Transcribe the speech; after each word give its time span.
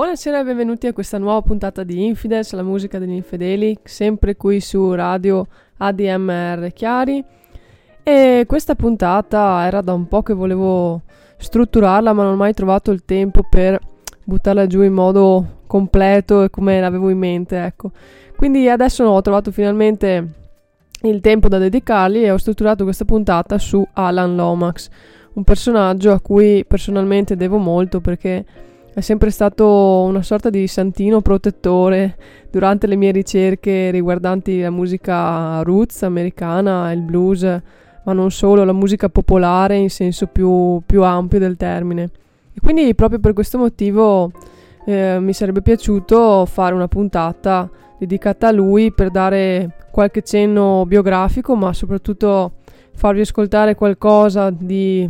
Buonasera 0.00 0.40
e 0.40 0.44
benvenuti 0.44 0.86
a 0.86 0.94
questa 0.94 1.18
nuova 1.18 1.42
puntata 1.42 1.82
di 1.82 2.06
Infidels, 2.06 2.54
la 2.54 2.62
musica 2.62 2.98
degli 2.98 3.12
infedeli, 3.12 3.76
sempre 3.84 4.34
qui 4.34 4.58
su 4.58 4.94
radio 4.94 5.46
ADMR 5.76 6.72
Chiari. 6.72 7.22
E 8.02 8.44
questa 8.46 8.74
puntata 8.74 9.62
era 9.66 9.82
da 9.82 9.92
un 9.92 10.08
po' 10.08 10.22
che 10.22 10.32
volevo 10.32 11.02
strutturarla, 11.36 12.14
ma 12.14 12.22
non 12.22 12.32
ho 12.32 12.36
mai 12.36 12.54
trovato 12.54 12.92
il 12.92 13.04
tempo 13.04 13.42
per 13.46 13.78
buttarla 14.24 14.66
giù 14.66 14.80
in 14.80 14.94
modo 14.94 15.64
completo 15.66 16.44
e 16.44 16.48
come 16.48 16.80
l'avevo 16.80 17.10
in 17.10 17.18
mente, 17.18 17.62
ecco. 17.62 17.90
Quindi 18.36 18.70
adesso 18.70 19.04
ho 19.04 19.20
trovato 19.20 19.52
finalmente 19.52 20.28
il 21.02 21.20
tempo 21.20 21.48
da 21.48 21.58
dedicargli 21.58 22.24
e 22.24 22.30
ho 22.30 22.38
strutturato 22.38 22.84
questa 22.84 23.04
puntata 23.04 23.58
su 23.58 23.86
Alan 23.92 24.34
Lomax, 24.34 24.88
un 25.34 25.44
personaggio 25.44 26.10
a 26.12 26.20
cui 26.20 26.64
personalmente 26.64 27.36
devo 27.36 27.58
molto 27.58 28.00
perché 28.00 28.69
è 28.92 29.00
sempre 29.00 29.30
stato 29.30 30.02
una 30.02 30.22
sorta 30.22 30.50
di 30.50 30.66
santino 30.66 31.20
protettore 31.20 32.16
durante 32.50 32.86
le 32.88 32.96
mie 32.96 33.12
ricerche 33.12 33.90
riguardanti 33.90 34.60
la 34.60 34.70
musica 34.70 35.62
roots 35.62 36.02
americana, 36.02 36.90
il 36.92 37.02
blues, 37.02 37.42
ma 37.42 38.12
non 38.12 38.30
solo, 38.30 38.64
la 38.64 38.72
musica 38.72 39.08
popolare 39.08 39.76
in 39.76 39.90
senso 39.90 40.26
più, 40.26 40.82
più 40.84 41.04
ampio 41.04 41.38
del 41.38 41.56
termine. 41.56 42.10
E 42.52 42.60
quindi 42.60 42.92
proprio 42.96 43.20
per 43.20 43.32
questo 43.32 43.58
motivo 43.58 44.32
eh, 44.84 45.18
mi 45.20 45.32
sarebbe 45.32 45.62
piaciuto 45.62 46.44
fare 46.46 46.74
una 46.74 46.88
puntata 46.88 47.70
dedicata 47.96 48.48
a 48.48 48.52
lui 48.52 48.90
per 48.92 49.10
dare 49.10 49.76
qualche 49.92 50.22
cenno 50.22 50.84
biografico, 50.84 51.54
ma 51.54 51.72
soprattutto 51.72 52.54
farvi 52.94 53.20
ascoltare 53.20 53.76
qualcosa 53.76 54.50
di 54.50 55.08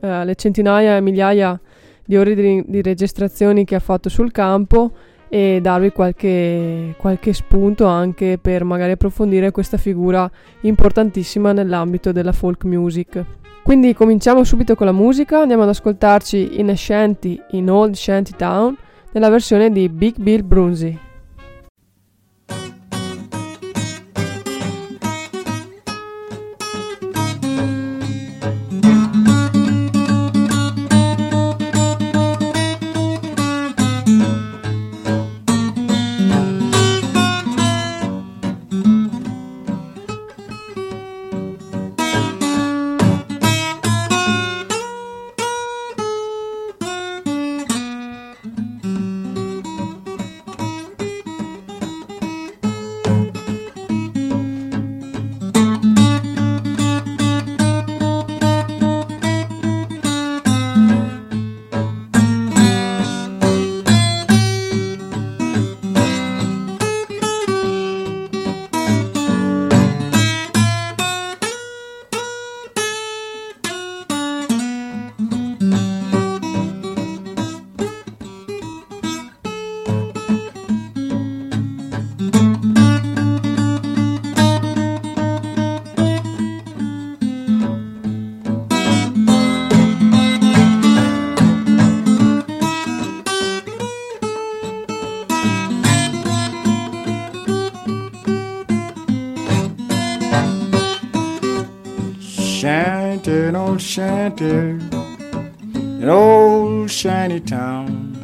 eh, 0.00 0.24
le 0.24 0.34
centinaia 0.34 0.96
e 0.96 1.00
migliaia 1.00 1.52
di 1.52 1.69
ore 2.16 2.34
di, 2.34 2.64
di, 2.66 2.82
registrazioni 2.82 3.64
che 3.64 3.74
ha 3.74 3.80
fatto 3.80 4.08
sul 4.08 4.32
campo 4.32 4.92
e 5.28 5.60
darvi 5.62 5.92
qualche, 5.92 6.94
qualche 6.96 7.32
spunto 7.32 7.86
anche 7.86 8.38
per 8.40 8.64
magari 8.64 8.92
approfondire 8.92 9.50
questa 9.52 9.76
figura 9.76 10.28
importantissima 10.62 11.52
nell'ambito 11.52 12.12
della 12.12 12.32
folk 12.32 12.64
music. 12.64 13.24
Quindi 13.62 13.94
cominciamo 13.94 14.42
subito 14.42 14.74
con 14.74 14.86
la 14.86 14.92
musica, 14.92 15.40
andiamo 15.40 15.62
ad 15.62 15.68
ascoltarci 15.68 16.58
in 16.58 16.70
a 16.70 16.76
Shanty 16.76 17.40
in 17.52 17.70
Old 17.70 17.94
Shanty 17.94 18.32
Town 18.36 18.76
nella 19.12 19.28
versione 19.28 19.70
di 19.70 19.88
Big 19.88 20.16
Bill 20.18 20.44
Brunzi. 20.44 21.09
Shanty, 104.40 104.96
an 106.02 106.08
old 106.08 106.90
shiny 106.90 107.40
town. 107.40 108.16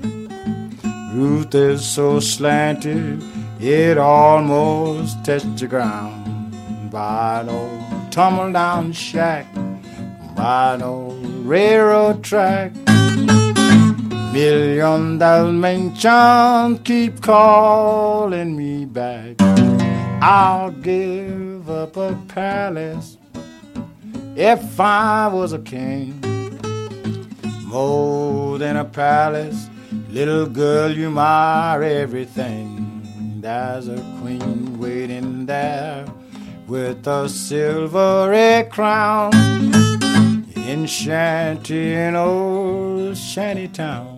Roof 1.14 1.54
is 1.54 1.84
so 1.86 2.20
slanted, 2.20 3.22
it 3.60 3.98
almost 3.98 5.24
touched 5.24 5.58
the 5.58 5.66
ground. 5.66 6.90
By 6.90 7.40
an 7.40 7.48
old 7.50 8.12
tumble 8.12 8.52
down 8.52 8.92
shack, 8.92 9.46
by 10.34 10.74
an 10.74 10.82
old 10.82 11.24
railroad 11.44 12.24
track. 12.24 12.72
Million 14.32 15.18
Dalmatians 15.18 16.80
keep 16.84 17.20
calling 17.20 18.56
me 18.56 18.84
back. 18.84 19.36
I'll 20.22 20.70
give 20.70 21.68
up 21.68 21.96
a 21.96 22.18
palace 22.28 23.16
if 24.36 24.78
I 24.78 25.28
was 25.28 25.54
a 25.54 25.58
king, 25.58 26.20
more 27.64 28.58
than 28.58 28.76
a 28.76 28.84
palace, 28.84 29.68
little 30.10 30.46
girl, 30.46 30.90
you 30.90 31.10
my 31.10 31.82
everything. 31.82 33.40
There's 33.40 33.88
a 33.88 33.96
queen 34.20 34.78
waiting 34.78 35.46
there 35.46 36.04
with 36.66 37.06
a 37.06 37.28
silvery 37.28 38.68
crown 38.70 39.32
in 40.54 40.86
shanty 40.86 41.94
in 41.94 42.14
old 42.14 43.16
shanty 43.16 43.68
town. 43.68 44.15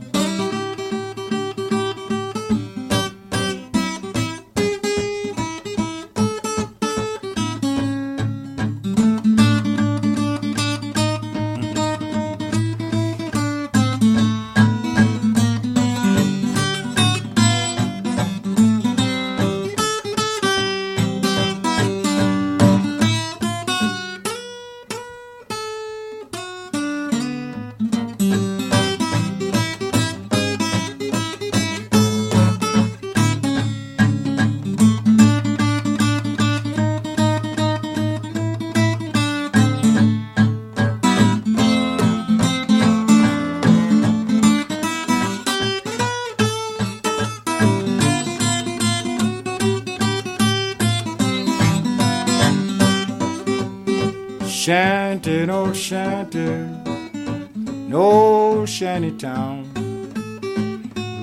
Shanty 58.98 59.16
town. 59.16 59.62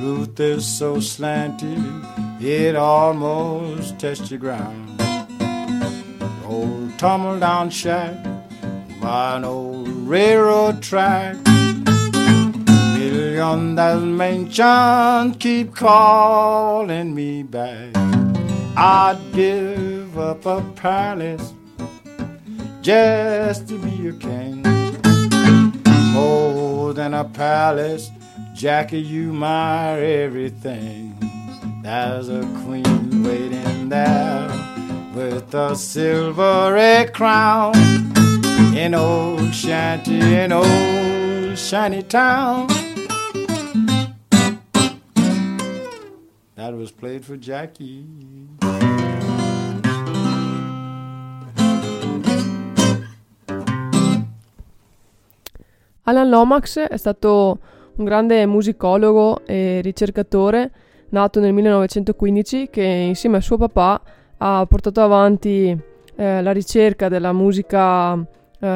Roof 0.01 0.39
is 0.39 0.66
so 0.66 0.98
slanty, 0.98 1.75
it 2.42 2.75
almost 2.75 4.00
touched 4.00 4.30
the 4.30 4.38
ground. 4.38 5.01
Old 6.45 6.98
tumble 6.98 7.38
down 7.38 7.69
shack 7.69 8.16
by 9.01 9.36
an 9.36 9.44
old 9.44 9.89
railroad 10.07 10.81
track. 10.81 11.36
Million 12.98 13.75
Dalmatians 13.75 15.36
keep 15.38 15.75
calling 15.75 17.13
me 17.13 17.44
back. 17.44 17.94
I'd 18.78 19.19
give 19.33 20.18
up 20.18 20.45
a 20.45 20.62
palace 20.75 21.54
just 22.81 23.68
to 23.68 23.78
be 23.80 24.07
a 24.07 24.13
king. 24.13 24.62
Oh, 26.18 26.65
More 26.86 26.94
than 26.94 27.16
a 27.16 27.24
palace, 27.24 28.12
Jackie, 28.54 29.02
you 29.02 29.34
my 29.34 30.00
everything. 30.00 31.18
There's 31.82 32.30
a 32.30 32.42
queen 32.64 33.24
waiting 33.24 33.90
there 33.90 34.48
with 35.16 35.52
a 35.56 35.76
silvery 35.76 37.10
crown 37.12 37.74
in 38.78 38.94
old 38.94 39.52
shanty, 39.52 40.20
in 40.20 40.52
old 40.52 41.58
shiny 41.58 42.04
town. 42.04 42.68
That 46.54 46.72
was 46.76 46.92
played 46.92 47.26
for 47.26 47.36
Jackie. 47.36 48.06
Alan 56.07 56.30
Lomax 56.30 56.80
è 56.80 56.98
stato 56.98 57.60
un 57.96 58.06
grande 58.06 58.46
musicologo 58.46 59.42
e 59.46 59.80
ricercatore 59.81 60.72
nato 61.10 61.40
nel 61.40 61.54
1915 61.54 62.69
che 62.69 62.84
insieme 62.84 63.38
a 63.38 63.42
suo 63.42 63.57
papà 63.57 64.02
ha 64.38 64.66
portato 64.68 65.02
avanti 65.02 65.75
eh, 66.16 66.42
la 66.42 66.52
ricerca 66.52 67.10
della 67.10 67.34
musica 67.34 68.13
eh, 68.16 68.68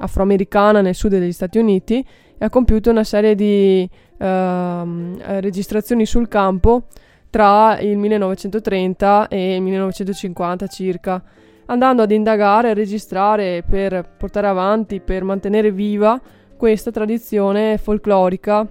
afroamericana 0.00 0.82
nel 0.82 0.94
sud 0.94 1.12
degli 1.12 1.32
Stati 1.32 1.58
Uniti 1.58 2.04
e 2.36 2.44
ha 2.44 2.50
compiuto 2.50 2.90
una 2.90 3.04
serie 3.04 3.34
di 3.34 3.88
eh, 4.18 5.40
registrazioni 5.40 6.04
sul 6.04 6.28
campo 6.28 6.84
tra 7.30 7.78
il 7.78 7.96
1930 7.96 9.28
e 9.28 9.54
il 9.54 9.62
1950 9.62 10.66
circa 10.66 11.22
andando 11.70 12.02
ad 12.02 12.10
indagare 12.10 12.70
e 12.70 12.74
registrare 12.74 13.62
per 13.68 14.14
portare 14.18 14.48
avanti, 14.48 15.00
per 15.00 15.22
mantenere 15.22 15.70
viva 15.70 16.20
questa 16.56 16.90
tradizione 16.90 17.78
folclorica 17.78 18.66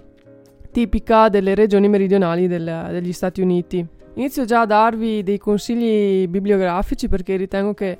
tipica 0.71 1.29
delle 1.29 1.55
regioni 1.55 1.87
meridionali 1.87 2.47
del, 2.47 2.87
degli 2.91 3.13
Stati 3.13 3.41
Uniti. 3.41 3.85
Inizio 4.15 4.43
già 4.45 4.61
a 4.61 4.65
darvi 4.65 5.23
dei 5.23 5.37
consigli 5.37 6.27
bibliografici 6.27 7.07
perché 7.07 7.37
ritengo 7.37 7.73
che 7.73 7.97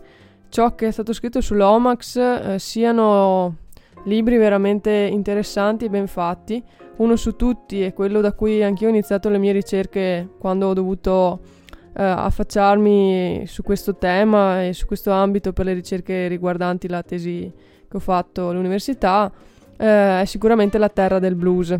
ciò 0.50 0.75
che 0.75 0.88
è 0.88 0.92
stato 0.92 1.13
scritto 1.13 1.40
sull'Omax 1.40 2.18
eh, 2.18 2.60
siano 2.60 3.56
libri 4.04 4.38
veramente 4.38 4.92
interessanti 4.92 5.86
e 5.86 5.90
ben 5.90 6.07
fatti. 6.07 6.62
Uno 6.98 7.16
su 7.16 7.38
tutti 7.38 7.81
è 7.81 7.94
quello 7.94 8.19
da 8.19 8.34
cui 8.34 8.62
anch'io 8.62 8.88
ho 8.88 8.92
iniziato 8.92 9.30
le 9.30 9.38
mie 9.38 9.54
ricerche 9.54 10.28
quando 10.38 10.68
ho 10.68 10.74
dovuto 10.74 11.40
eh, 12.00 12.01
affacciarmi 12.01 13.44
su 13.46 13.62
questo 13.62 13.98
tema 13.98 14.63
e 14.63 14.72
su 14.72 14.86
questo 14.86 15.12
ambito 15.12 15.51
per 15.51 15.66
le 15.66 15.74
ricerche 15.74 16.30
riguardanti 16.30 16.88
la 16.88 17.04
tesi 17.04 17.51
che 17.90 17.98
ho 17.98 18.00
fatto 18.00 18.50
all'università 18.50 19.30
eh, 19.75 20.22
è 20.22 20.24
sicuramente 20.25 20.78
la 20.78 20.88
terra 20.88 21.19
del 21.19 21.36
blues. 21.36 21.75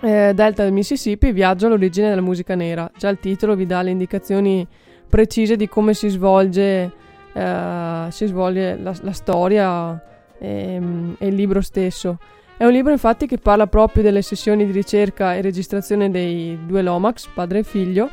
Eh, 0.00 0.32
Delta 0.32 0.62
del 0.62 0.72
Mississippi, 0.72 1.32
viaggio 1.32 1.66
all'origine 1.66 2.08
della 2.08 2.20
musica 2.20 2.54
nera. 2.54 2.88
Già 2.96 3.08
il 3.08 3.18
titolo 3.18 3.56
vi 3.56 3.66
dà 3.66 3.82
le 3.82 3.90
indicazioni 3.90 4.64
precise 5.08 5.56
di 5.56 5.68
come 5.68 5.92
si 5.94 6.08
svolge, 6.08 6.92
eh, 7.32 8.06
si 8.10 8.26
svolge 8.26 8.76
la, 8.76 8.94
la 9.00 9.12
storia 9.12 10.00
e, 10.38 10.74
ehm, 10.74 11.16
e, 11.18 11.26
il 11.26 11.34
libro 11.34 11.60
stesso. 11.62 12.18
È 12.56 12.64
un 12.64 12.70
libro 12.70 12.92
infatti 12.92 13.26
che 13.26 13.38
parla 13.38 13.66
proprio 13.66 14.04
delle 14.04 14.22
sessioni 14.22 14.66
di 14.66 14.72
ricerca 14.72 15.34
e 15.34 15.40
registrazione 15.40 16.12
dei 16.12 16.56
due 16.64 16.82
Lomax, 16.82 17.28
padre 17.34 17.58
e 17.58 17.62
figlio, 17.64 18.08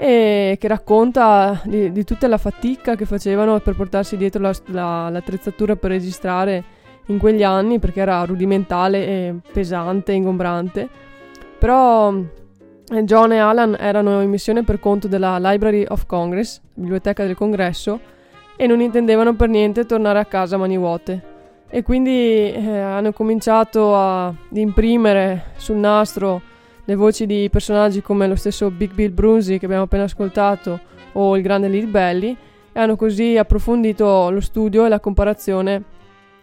e 0.00 0.56
che 0.60 0.68
racconta 0.68 1.60
di, 1.64 1.90
di, 1.90 2.04
tutta 2.04 2.28
la 2.28 2.38
fatica 2.38 2.94
che 2.94 3.04
facevano 3.04 3.58
per 3.58 3.74
portarsi 3.74 4.16
dietro 4.16 4.40
la, 4.40 4.54
la, 4.66 5.08
l'attrezzatura 5.08 5.74
per 5.74 5.90
registrare 5.90 6.64
in 7.06 7.18
quegli 7.18 7.42
anni 7.42 7.80
perché 7.80 8.00
era 8.00 8.22
rudimentale 8.24 9.06
e 9.06 9.34
pesante, 9.52 10.12
ingombrante. 10.12 10.88
Però 11.58 12.14
eh, 12.14 13.04
John 13.04 13.32
e 13.32 13.38
Alan 13.38 13.76
erano 13.78 14.20
in 14.20 14.30
missione 14.30 14.62
per 14.62 14.78
conto 14.78 15.08
della 15.08 15.36
Library 15.40 15.84
of 15.88 16.06
Congress, 16.06 16.60
biblioteca 16.74 17.24
del 17.24 17.34
congresso, 17.34 17.98
e 18.56 18.66
non 18.68 18.80
intendevano 18.80 19.34
per 19.34 19.48
niente 19.48 19.84
tornare 19.84 20.20
a 20.20 20.26
casa 20.26 20.54
a 20.54 20.58
mani 20.58 20.78
vuote. 20.78 21.36
E 21.68 21.82
quindi 21.82 22.52
eh, 22.52 22.78
hanno 22.78 23.12
cominciato 23.12 23.96
ad 23.96 24.34
imprimere 24.52 25.52
sul 25.56 25.76
nastro 25.76 26.40
le 26.88 26.94
voci 26.94 27.26
di 27.26 27.50
personaggi 27.50 28.00
come 28.00 28.26
lo 28.26 28.34
stesso 28.34 28.70
Big 28.70 28.94
Bill 28.94 29.12
Brunzi 29.12 29.58
che 29.58 29.66
abbiamo 29.66 29.84
appena 29.84 30.04
ascoltato 30.04 30.80
o 31.12 31.36
il 31.36 31.42
grande 31.42 31.68
Lead 31.68 31.86
Belly 31.86 32.34
e 32.72 32.80
hanno 32.80 32.96
così 32.96 33.36
approfondito 33.36 34.30
lo 34.30 34.40
studio 34.40 34.86
e 34.86 34.88
la 34.88 34.98
comparazione 34.98 35.84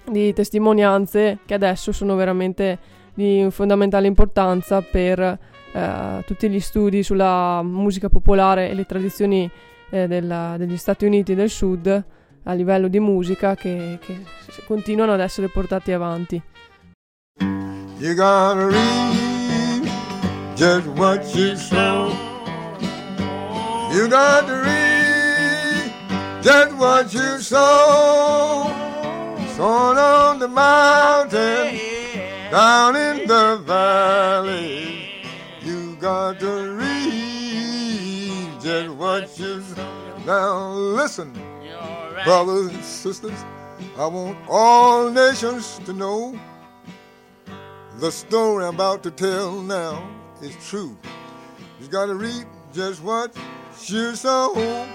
di 0.07 0.33
testimonianze 0.33 1.39
che 1.45 1.55
adesso 1.55 1.91
sono 1.91 2.15
veramente 2.15 2.77
di 3.15 3.47
fondamentale 3.49 4.05
importanza 4.05 4.83
per 4.83 5.19
eh, 5.19 6.23
tutti 6.27 6.47
gli 6.47 6.59
studi 6.59 7.01
sulla 7.01 7.63
musica 7.63 8.09
popolare 8.09 8.69
e 8.69 8.75
le 8.75 8.85
tradizioni 8.85 9.49
eh, 9.89 10.07
della, 10.07 10.57
degli 10.59 10.77
Stati 10.77 11.05
Uniti 11.05 11.33
del 11.33 11.49
Sud 11.49 12.03
a 12.43 12.53
livello 12.53 12.87
di 12.87 12.99
musica 12.99 13.55
che, 13.55 13.97
che 13.99 14.23
continuano 14.67 15.13
ad 15.13 15.21
essere 15.21 15.47
portati 15.47 15.91
avanti. 15.91 16.39
You 17.97 18.13
gotta 18.13 18.67
read 18.67 19.24
just 20.55 20.87
what 20.87 21.35
you 21.35 21.57
sow. 21.57 22.07
You 23.91 24.07
got 24.07 24.47
to 24.47 24.55
read 24.63 25.91
just 26.41 26.75
what 26.77 27.13
you 27.13 27.39
sow. 27.39 28.71
Sown 29.55 29.97
on 29.97 30.39
the 30.39 30.47
mountain, 30.47 31.79
down 32.51 32.95
in 32.95 33.27
the 33.27 33.61
valley. 33.65 35.09
You 35.61 35.97
got 35.97 36.39
to 36.39 36.71
read 36.71 38.61
just 38.61 38.95
what 38.95 39.37
you 39.37 39.61
sow. 39.61 40.17
Now 40.25 40.69
listen, 40.69 41.33
brothers 42.23 42.67
and 42.67 42.83
sisters, 42.83 43.45
I 43.97 44.07
want 44.07 44.37
all 44.47 45.09
nations 45.09 45.79
to 45.85 45.91
know 45.91 46.39
the 47.97 48.11
story 48.11 48.65
I'm 48.65 48.75
about 48.75 49.03
to 49.03 49.11
tell 49.11 49.61
now 49.61 50.14
is 50.41 50.55
true. 50.67 50.97
You 51.79 51.87
gotta 51.87 52.13
reap 52.13 52.47
just 52.73 53.03
what 53.03 53.35
you 53.87 54.15
sow, 54.15 54.87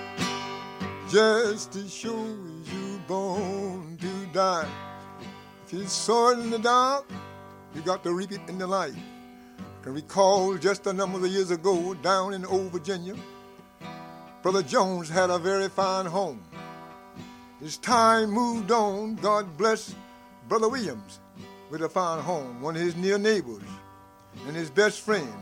just 1.10 1.72
to 1.72 1.88
show 1.88 2.26
you 2.26 3.00
born 3.06 3.96
to 4.00 4.26
die. 4.32 4.68
If 5.66 5.72
you 5.72 5.86
sow 5.86 6.30
it 6.30 6.38
in 6.38 6.50
the 6.50 6.58
dark, 6.58 7.10
you 7.74 7.82
got 7.82 8.02
to 8.04 8.12
reap 8.12 8.32
it 8.32 8.40
in 8.48 8.58
the 8.58 8.66
light. 8.66 8.94
I 9.58 9.84
can 9.84 9.94
recall 9.94 10.56
just 10.56 10.86
a 10.86 10.92
number 10.92 11.18
of 11.18 11.26
years 11.26 11.50
ago 11.50 11.94
down 11.94 12.34
in 12.34 12.44
old 12.44 12.72
Virginia, 12.72 13.14
Brother 14.42 14.62
Jones 14.62 15.08
had 15.08 15.30
a 15.30 15.38
very 15.38 15.68
fine 15.68 16.06
home. 16.06 16.42
As 17.62 17.76
time 17.76 18.30
moved 18.30 18.70
on, 18.70 19.16
God 19.16 19.56
bless 19.56 19.94
Brother 20.48 20.68
Williams 20.68 21.20
with 21.70 21.82
a 21.82 21.88
fine 21.88 22.22
home, 22.22 22.60
one 22.60 22.74
of 22.74 22.82
his 22.82 22.96
near 22.96 23.18
neighbors 23.18 23.62
and 24.46 24.56
his 24.56 24.70
best 24.70 25.00
friend 25.00 25.32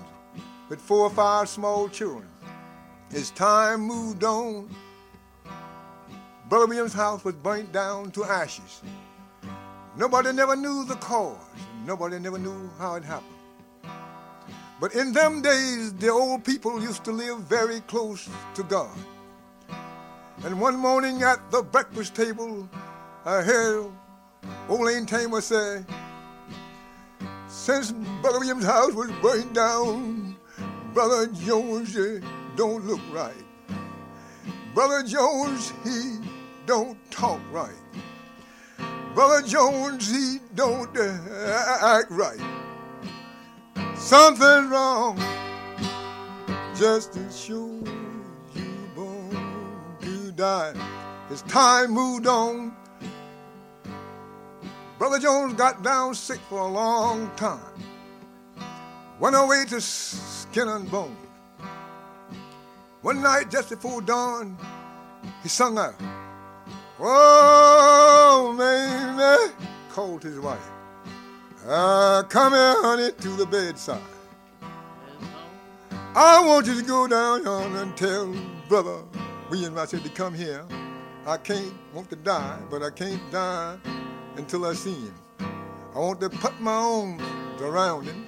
with 0.68 0.80
four 0.80 1.00
or 1.00 1.10
five 1.10 1.48
small 1.48 1.88
children. 1.88 2.28
As 3.12 3.30
time 3.30 3.80
moved 3.80 4.24
on, 4.24 4.68
Brother 6.48 6.66
William's 6.66 6.92
house 6.92 7.24
was 7.24 7.34
burnt 7.34 7.72
down 7.72 8.10
to 8.12 8.24
ashes. 8.24 8.82
Nobody 9.96 10.32
never 10.32 10.56
knew 10.56 10.84
the 10.84 10.94
cause. 10.96 11.36
Nobody 11.84 12.18
never 12.18 12.38
knew 12.38 12.70
how 12.78 12.94
it 12.96 13.04
happened. 13.04 13.34
But 14.80 14.94
in 14.94 15.12
them 15.12 15.42
days, 15.42 15.92
the 15.94 16.08
old 16.08 16.44
people 16.44 16.80
used 16.80 17.04
to 17.04 17.12
live 17.12 17.40
very 17.40 17.80
close 17.80 18.28
to 18.54 18.62
God. 18.62 18.96
And 20.44 20.60
one 20.60 20.76
morning 20.76 21.22
at 21.22 21.50
the 21.50 21.62
breakfast 21.62 22.14
table, 22.14 22.68
I 23.24 23.42
heard 23.42 23.90
old 24.68 25.06
Tamer 25.06 25.40
say, 25.40 25.84
since 27.48 27.92
Brother 28.22 28.38
William's 28.38 28.64
house 28.64 28.92
was 28.92 29.10
burned 29.22 29.54
down, 29.54 30.36
Brother 30.92 31.26
Jones 31.28 31.96
eh, 31.96 32.20
don't 32.56 32.86
look 32.86 33.00
right. 33.12 33.34
Brother 34.74 35.02
Jones, 35.02 35.72
he 35.82 36.18
don't 36.66 36.98
talk 37.10 37.40
right. 37.50 37.72
Brother 39.14 39.46
Jones, 39.46 40.10
he 40.10 40.38
don't 40.54 40.96
uh, 40.96 41.78
act 41.82 42.10
right. 42.10 42.38
Something's 43.96 44.70
wrong, 44.70 45.18
just 46.76 47.14
to 47.14 47.32
show 47.32 47.82
you 48.54 48.74
born 48.94 49.96
to 50.02 50.32
die. 50.32 50.74
As 51.30 51.42
time 51.42 51.90
moved 51.90 52.26
on, 52.26 52.76
Brother 54.98 55.20
Jones 55.20 55.54
got 55.54 55.84
down 55.84 56.12
sick 56.12 56.40
for 56.48 56.58
a 56.58 56.66
long 56.66 57.30
time. 57.36 57.60
Went 59.20 59.36
away 59.36 59.64
to 59.68 59.80
skin 59.80 60.66
and 60.66 60.90
bone. 60.90 61.16
One 63.02 63.22
night 63.22 63.48
just 63.48 63.70
before 63.70 64.02
dawn, 64.02 64.58
he 65.44 65.48
sung 65.48 65.78
out, 65.78 65.94
Oh, 66.98 68.56
baby, 68.58 69.54
called 69.90 70.24
his 70.24 70.40
wife. 70.40 70.68
Uh, 71.64 72.24
come 72.24 72.54
here, 72.54 72.82
honey, 72.82 73.12
to 73.12 73.28
the 73.36 73.46
bedside. 73.46 74.02
I 76.16 76.44
want 76.44 76.66
you 76.66 76.74
to 76.74 76.82
go 76.82 77.06
down 77.06 77.44
yonder 77.44 77.82
and 77.82 77.96
tell 77.96 78.34
brother 78.68 79.04
William 79.48 79.78
I 79.78 79.84
said 79.84 80.02
to 80.02 80.10
come 80.10 80.34
here. 80.34 80.64
I 81.24 81.36
can't 81.36 81.72
want 81.94 82.10
to 82.10 82.16
die, 82.16 82.58
but 82.68 82.82
I 82.82 82.90
can't 82.90 83.30
die 83.30 83.76
until 84.38 84.64
I 84.64 84.72
see 84.72 84.94
him. 84.94 85.14
I 85.94 85.98
want 85.98 86.20
to 86.20 86.30
put 86.30 86.58
my 86.60 86.72
arms 86.72 87.22
around 87.60 88.04
him 88.04 88.26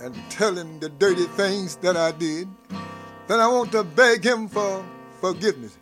and 0.00 0.14
tell 0.28 0.54
him 0.54 0.78
the 0.78 0.90
dirty 0.90 1.24
things 1.24 1.76
that 1.76 1.96
I 1.96 2.12
did. 2.12 2.46
Then 3.26 3.40
I 3.40 3.48
want 3.48 3.72
to 3.72 3.82
beg 3.82 4.22
him 4.22 4.48
for 4.48 4.84
forgiveness. 5.20 5.78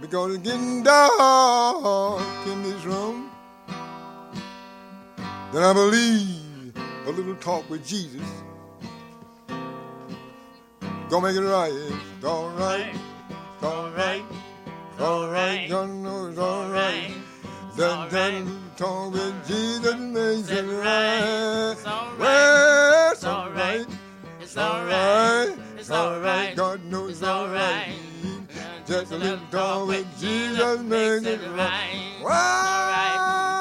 Because 0.00 0.36
it's 0.36 0.44
getting 0.44 0.82
dark 0.82 2.22
in 2.46 2.62
this 2.62 2.84
room. 2.84 3.30
Then 5.52 5.62
I 5.62 5.72
believe 5.72 6.72
a 7.06 7.10
little 7.10 7.34
talk 7.36 7.68
with 7.68 7.86
Jesus. 7.86 8.22
Gonna 11.10 11.26
make 11.26 11.36
it 11.36 11.42
right. 11.42 11.72
It's 11.72 12.24
all 12.24 12.50
right. 12.50 12.94
It's 13.54 13.64
all 13.64 13.90
right. 13.90 14.22
It's 14.92 15.00
all 15.02 15.28
right. 15.28 15.68
You 15.68 15.86
know 15.86 16.26
it's 16.28 16.38
all 16.38 16.70
right. 16.70 17.12
Then 17.76 18.08
then 18.10 18.60
talk 18.76 19.12
with 19.12 19.46
Jesus 19.48 19.96
makes 19.96 20.50
it 20.50 20.66
right. 20.66 21.74
Well, 22.18 23.12
it's 23.12 23.24
all 23.24 23.50
right. 23.50 23.86
It's 24.40 24.56
all 24.58 24.84
right. 24.84 25.56
It's 25.78 25.90
all 25.90 26.20
right. 26.20 26.54
God 26.54 26.84
knows 26.84 27.10
it's 27.12 27.22
all 27.22 27.48
right. 27.48 27.94
Just 28.86 29.12
a 29.12 29.16
little 29.16 29.38
talk 29.50 29.88
with 29.88 30.06
Jesus 30.20 30.80
makes 30.80 31.24
it 31.24 31.40
right. 31.56 32.20
Well, 32.22 32.28
It's 32.28 33.18
all 33.18 33.51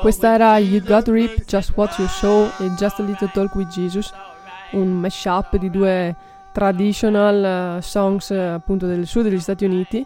Questa 0.00 0.32
era 0.32 0.58
You 0.58 0.82
Got 0.82 1.08
Rip, 1.08 1.44
Just 1.44 1.72
What 1.74 1.98
You 1.98 2.08
Saw 2.08 2.48
e 2.60 2.70
Just 2.78 3.00
a 3.00 3.02
Little 3.02 3.30
Talk 3.32 3.54
with 3.54 3.68
Jesus, 3.68 4.10
un 4.72 4.88
mashup 4.88 5.56
di 5.58 5.70
due 5.70 6.16
traditional 6.52 7.76
eh, 7.78 7.82
songs 7.82 8.30
eh, 8.30 8.38
appunto 8.38 8.86
del 8.86 9.06
sud 9.06 9.24
degli 9.24 9.38
Stati 9.38 9.66
Uniti. 9.66 10.04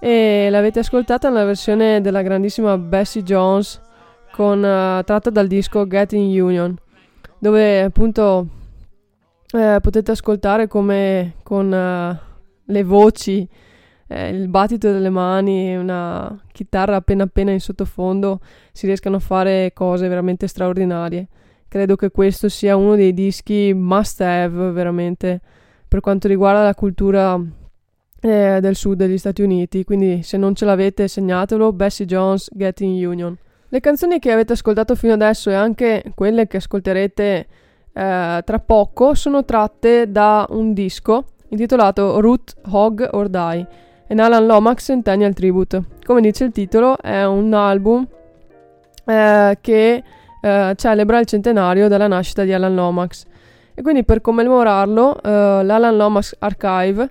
E 0.00 0.48
l'avete 0.50 0.80
ascoltata 0.80 1.28
nella 1.28 1.44
versione 1.44 2.00
della 2.00 2.22
grandissima 2.22 2.76
Bessie 2.78 3.22
Jones 3.22 3.80
con, 4.32 4.64
eh, 4.64 5.02
tratta 5.04 5.30
dal 5.30 5.46
disco 5.46 5.86
Getting 5.86 6.40
Union 6.40 6.76
dove 7.38 7.82
appunto 7.82 8.46
eh, 9.52 9.78
potete 9.80 10.10
ascoltare 10.10 10.66
come 10.66 11.34
con 11.42 11.72
eh, 11.72 12.20
le 12.64 12.82
voci 12.82 13.48
eh, 14.08 14.30
il 14.30 14.48
battito 14.48 14.90
delle 14.90 15.10
mani, 15.10 15.76
una 15.76 16.36
chitarra 16.50 16.96
appena 16.96 17.24
appena 17.24 17.50
in 17.50 17.60
sottofondo 17.60 18.40
si 18.72 18.86
riescano 18.86 19.16
a 19.16 19.20
fare 19.20 19.72
cose 19.74 20.08
veramente 20.08 20.46
straordinarie. 20.46 21.28
Credo 21.68 21.96
che 21.96 22.10
questo 22.10 22.48
sia 22.48 22.76
uno 22.76 22.96
dei 22.96 23.12
dischi 23.12 23.74
must 23.74 24.22
have 24.22 24.70
veramente 24.70 25.40
per 25.86 26.00
quanto 26.00 26.26
riguarda 26.26 26.62
la 26.62 26.74
cultura 26.74 27.38
eh, 28.20 28.58
del 28.60 28.74
sud 28.74 28.96
degli 28.96 29.18
Stati 29.18 29.42
Uniti, 29.42 29.84
quindi 29.84 30.22
se 30.22 30.38
non 30.38 30.54
ce 30.54 30.64
l'avete 30.64 31.06
segnatelo, 31.06 31.72
Bessie 31.72 32.06
Jones, 32.06 32.48
Getting 32.50 33.06
Union. 33.06 33.36
Le 33.68 33.80
canzoni 33.80 34.18
che 34.18 34.32
avete 34.32 34.54
ascoltato 34.54 34.94
fino 34.94 35.12
adesso 35.12 35.50
e 35.50 35.54
anche 35.54 36.12
quelle 36.14 36.46
che 36.46 36.56
ascolterete 36.56 37.46
eh, 37.92 38.42
tra 38.42 38.58
poco 38.64 39.12
sono 39.12 39.44
tratte 39.44 40.10
da 40.10 40.46
un 40.48 40.72
disco 40.72 41.26
intitolato 41.50 42.20
Root, 42.20 42.56
Hog 42.70 43.06
or 43.12 43.28
Die 43.28 43.86
An 44.10 44.18
Alan 44.20 44.46
Lomax 44.46 44.84
Centennial 44.84 45.34
Tribute. 45.34 45.82
Come 46.04 46.20
dice 46.22 46.44
il 46.44 46.52
titolo, 46.52 46.96
è 46.98 47.24
un 47.26 47.52
album 47.52 48.06
eh, 49.04 49.58
che 49.60 50.02
eh, 50.40 50.72
celebra 50.76 51.18
il 51.18 51.26
centenario 51.26 51.88
della 51.88 52.06
nascita 52.06 52.44
di 52.44 52.52
Alan 52.52 52.74
Lomax. 52.74 53.24
E 53.74 53.82
quindi 53.82 54.04
per 54.04 54.20
commemorarlo, 54.20 55.22
eh, 55.22 55.62
l'Alan 55.62 55.96
Lomax 55.96 56.36
Archive, 56.38 57.10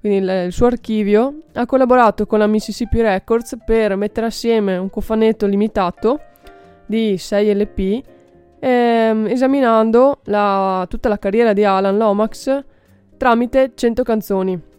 quindi 0.00 0.18
il, 0.18 0.44
il 0.46 0.52
suo 0.52 0.66
archivio, 0.66 1.34
ha 1.54 1.66
collaborato 1.66 2.26
con 2.26 2.38
la 2.38 2.46
Mississippi 2.46 3.00
Records 3.00 3.56
per 3.64 3.96
mettere 3.96 4.26
assieme 4.26 4.76
un 4.76 4.88
cofanetto 4.88 5.46
limitato 5.46 6.20
di 6.86 7.18
6 7.18 7.54
LP, 7.54 8.04
ehm, 8.60 9.26
esaminando 9.26 10.20
la- 10.24 10.86
tutta 10.88 11.08
la 11.08 11.18
carriera 11.18 11.52
di 11.52 11.64
Alan 11.64 11.96
Lomax 11.96 12.64
tramite 13.16 13.72
100 13.74 14.02
canzoni. 14.04 14.74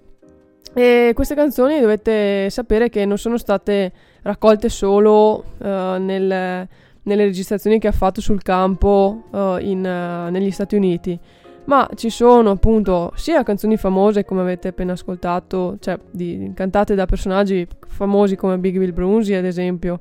E 0.77 1.13
queste 1.15 1.33
canzoni 1.33 1.79
dovete 1.79 2.51
sapere 2.51 2.89
che 2.89 3.03
non 3.03 3.17
sono 3.17 3.39
state 3.39 3.91
raccolte 4.21 4.69
solo 4.69 5.43
eh, 5.59 5.95
nel- 5.97 6.67
nelle 7.01 7.23
registrazioni 7.23 7.79
che 7.79 7.87
ha 7.87 7.91
fatto 7.91 8.21
sul 8.21 8.43
campo 8.43 9.23
eh, 9.33 9.57
in, 9.61 9.83
eh, 9.83 10.29
negli 10.29 10.51
Stati 10.51 10.75
Uniti, 10.75 11.17
ma 11.63 11.89
ci 11.95 12.11
sono 12.11 12.51
appunto 12.51 13.11
sia 13.15 13.41
canzoni 13.41 13.75
famose 13.75 14.23
come 14.23 14.41
avete 14.41 14.67
appena 14.67 14.91
ascoltato, 14.93 15.77
cioè 15.79 15.97
di- 16.11 16.51
cantate 16.53 16.93
da 16.93 17.07
personaggi 17.07 17.67
famosi 17.87 18.35
come 18.35 18.59
Big 18.59 18.77
Bill 18.77 18.93
Brunsi 18.93 19.33
ad 19.33 19.45
esempio, 19.45 19.99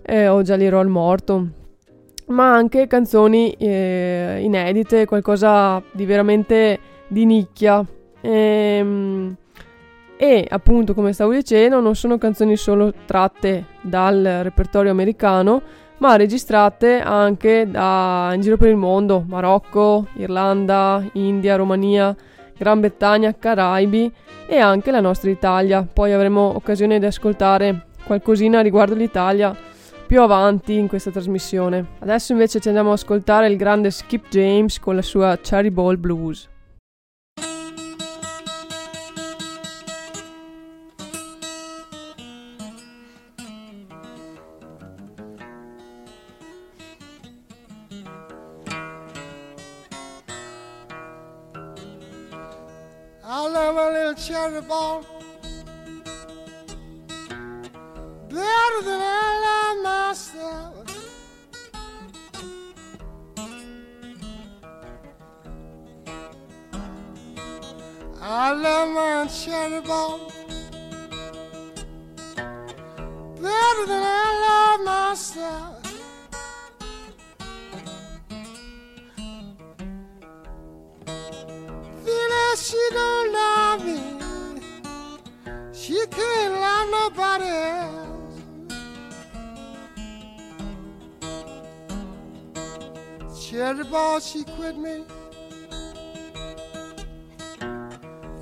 eh, 0.00 0.28
o 0.28 0.40
Jolly 0.42 0.68
Roll 0.68 0.88
Morton, 0.88 1.52
ma 2.28 2.54
anche 2.54 2.86
canzoni 2.86 3.52
eh, 3.58 4.38
inedite, 4.40 5.04
qualcosa 5.04 5.82
di 5.92 6.06
veramente 6.06 6.78
di 7.06 7.26
nicchia. 7.26 7.84
Ehm, 8.22 9.36
e 10.22 10.46
appunto, 10.46 10.92
come 10.92 11.14
stavo 11.14 11.32
dicendo, 11.32 11.80
non 11.80 11.94
sono 11.94 12.18
canzoni 12.18 12.54
solo 12.54 12.92
tratte 13.06 13.64
dal 13.80 14.40
repertorio 14.42 14.90
americano, 14.90 15.62
ma 15.96 16.16
registrate 16.16 17.00
anche 17.00 17.66
da, 17.66 18.30
in 18.34 18.42
giro 18.42 18.58
per 18.58 18.68
il 18.68 18.76
mondo, 18.76 19.24
Marocco, 19.26 20.08
Irlanda, 20.16 21.02
India, 21.12 21.56
Romania, 21.56 22.14
Gran 22.54 22.80
Bretagna, 22.80 23.34
Caraibi 23.34 24.12
e 24.46 24.58
anche 24.58 24.90
la 24.90 25.00
nostra 25.00 25.30
Italia. 25.30 25.88
Poi 25.90 26.12
avremo 26.12 26.54
occasione 26.54 26.98
di 26.98 27.06
ascoltare 27.06 27.86
qualcosina 28.04 28.60
riguardo 28.60 28.94
l'Italia 28.94 29.56
più 30.06 30.20
avanti 30.20 30.74
in 30.74 30.86
questa 30.86 31.10
trasmissione. 31.10 31.92
Adesso 32.00 32.32
invece 32.32 32.60
ci 32.60 32.68
andiamo 32.68 32.90
ad 32.90 32.98
ascoltare 32.98 33.48
il 33.48 33.56
grande 33.56 33.90
Skip 33.90 34.28
James 34.28 34.78
con 34.80 34.96
la 34.96 35.02
sua 35.02 35.38
Cherry 35.40 35.70
Ball 35.70 35.98
Blues. 35.98 36.46
Love 53.70 53.78
a 53.78 53.92
little 53.92 54.14
cherry 54.14 54.62
ball 54.62 55.06
better 58.28 58.82
than 58.82 59.00
I 59.00 59.30
love 59.46 59.78
myself. 59.84 60.86
I 68.20 68.50
love 68.50 68.88
my 68.88 69.26
cherry 69.28 69.80
ball 69.82 70.18
better 73.36 73.86
than 73.86 74.02
I 74.02 74.26
love 74.46 74.80
myself. 74.84 75.80
Phyllis, 82.30 82.70
she 82.70 82.88
don't 82.92 83.32
love 83.32 83.84
me. 83.84 84.00
She 85.72 86.06
can't 86.10 86.54
love 86.54 86.90
nobody 86.90 87.44
else. 87.44 88.36
Cherry 93.48 93.84
ball, 93.84 94.20
she 94.20 94.44
quit 94.44 94.76
me. 94.78 95.04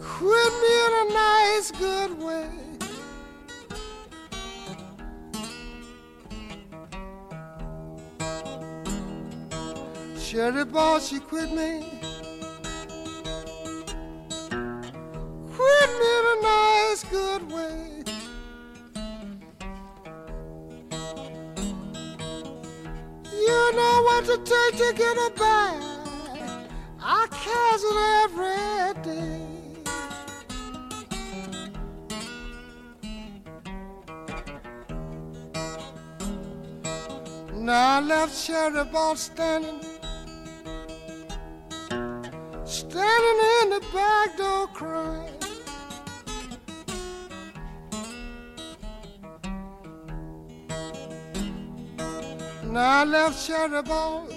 Quit 0.02 0.52
me 0.62 0.72
in 0.86 0.92
a 1.00 1.04
nice, 1.12 1.70
good 1.70 2.12
way. 2.20 2.50
Sherry 10.18 10.64
Ball, 10.66 11.00
she 11.00 11.20
quit 11.20 11.50
me. 11.52 11.97
Good 17.10 17.50
way. 17.50 18.02
You 23.32 23.72
know 23.76 24.02
what 24.06 24.24
to 24.26 24.36
take 24.44 24.76
to 24.78 24.92
get 24.94 25.16
her 25.16 25.30
back. 25.30 25.82
I 27.00 27.26
cares 27.30 27.82
it 27.90 27.96
every 28.24 28.94
day. 29.02 29.48
Now 37.54 37.98
I 37.98 38.00
left 38.00 38.46
Cherry 38.46 38.84
Ball 38.84 39.16
standing, 39.16 39.80
standing 42.64 43.38
in 43.62 43.70
the 43.70 43.80
back 43.92 44.36
door 44.36 44.66
crying. 44.68 45.27
I 52.80 53.02
left 53.04 53.44
Cherry 53.44 53.82
Ball 53.82 54.28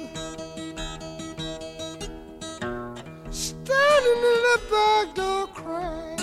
standing 3.29 4.21
in 4.29 4.41
the 4.47 4.59
back 4.71 5.13
door 5.13 5.47
crying. 5.53 6.19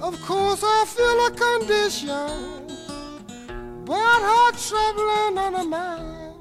Of 0.00 0.18
course, 0.22 0.62
I 0.64 0.84
feel 0.86 1.26
a 1.26 1.30
condition, 1.30 2.66
but 3.84 4.20
her 4.28 4.52
trouble 4.52 5.10
ain't 5.20 5.34
none 5.34 5.54
of 5.56 5.66
mine. 5.68 6.36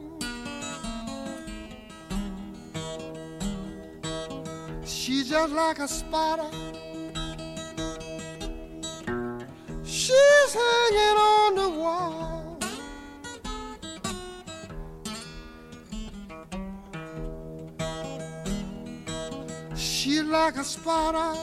She's 4.86 5.30
just 5.30 5.52
like 5.52 5.80
a 5.80 5.88
spider. 5.90 6.65
Like 20.46 20.58
a 20.58 20.64
spider. 20.64 21.34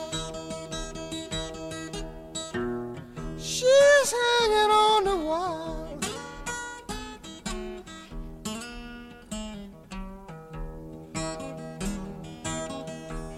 She's 3.36 4.14
hanging 4.22 4.70
on 4.70 5.04
the 5.10 5.16
wall. 5.16 5.98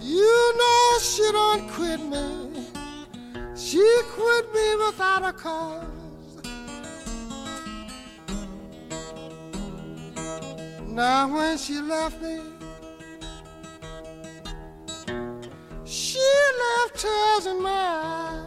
You 0.03 0.53
know 0.59 0.99
she 1.01 1.33
don't 1.33 1.67
quit 1.71 2.01
me. 2.13 2.67
She 3.57 4.03
quit 4.13 4.45
me 4.53 4.77
without 4.85 5.25
a 5.25 5.33
cause. 5.33 5.87
Now 10.89 11.35
when 11.35 11.57
she 11.57 11.81
left 11.81 12.21
me, 12.21 12.54
my 17.61 17.71
eyes. 17.71 18.45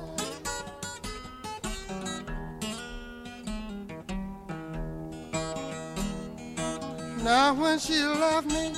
Now 7.24 7.54
when 7.54 7.78
she 7.80 8.04
left 8.04 8.48
me, 8.48 8.74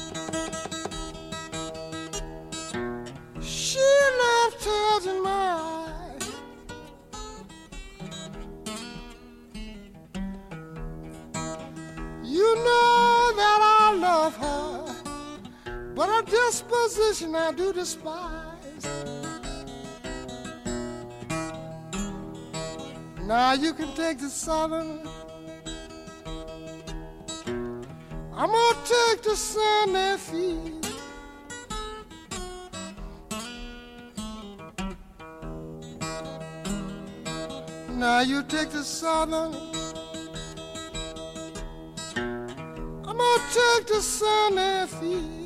she 3.41 3.79
left 4.23 4.65
my 5.23 5.51
eyes. 5.61 6.31
You 12.23 12.55
know 12.55 13.33
that 13.35 13.59
I 13.61 13.95
love 13.99 14.35
her, 14.37 14.95
but 15.93 16.09
her 16.09 16.23
disposition 16.23 17.35
I 17.35 17.51
do 17.51 17.71
despise. 17.71 18.38
Now 23.29 23.53
you 23.53 23.75
can 23.75 23.93
take 23.93 24.17
the 24.17 24.27
southern. 24.27 25.07
I'm 28.33 28.49
gonna 28.49 28.77
take 28.83 29.21
the 29.21 29.35
Santa 29.35 30.17
Fe. 30.17 30.57
Now 37.89 38.21
you 38.21 38.41
take 38.41 38.71
the 38.71 38.83
southern. 38.83 39.53
I'm 43.05 43.17
gonna 43.17 43.43
take 43.53 43.85
the 43.85 44.01
Santa 44.01 44.87
Fe. 44.87 45.38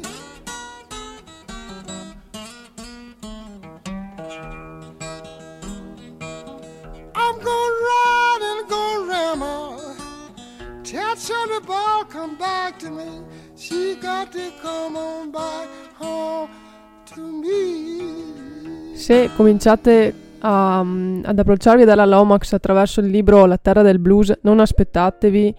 Ball 11.66 12.06
come 12.12 12.36
back 12.38 12.78
to 12.80 12.90
me. 12.90 13.24
She 13.56 13.98
got 14.02 14.32
to 14.32 14.52
come 14.62 14.98
on 14.98 15.32
back 15.32 15.68
home 15.98 16.50
to 17.14 17.22
me. 17.22 18.96
Se 18.96 19.30
cominciate 19.36 20.14
a, 20.40 20.80
ad 20.80 21.40
approcciarvi 21.40 21.86
dalla 21.86 22.06
Lomax 22.06 22.54
attraverso 22.54 23.00
il 23.00 23.08
libro 23.08 23.46
La 23.46 23.58
terra 23.58 23.82
del 23.82 24.00
blues, 24.00 24.38
non 24.42 24.60
aspettatevi 24.60 25.56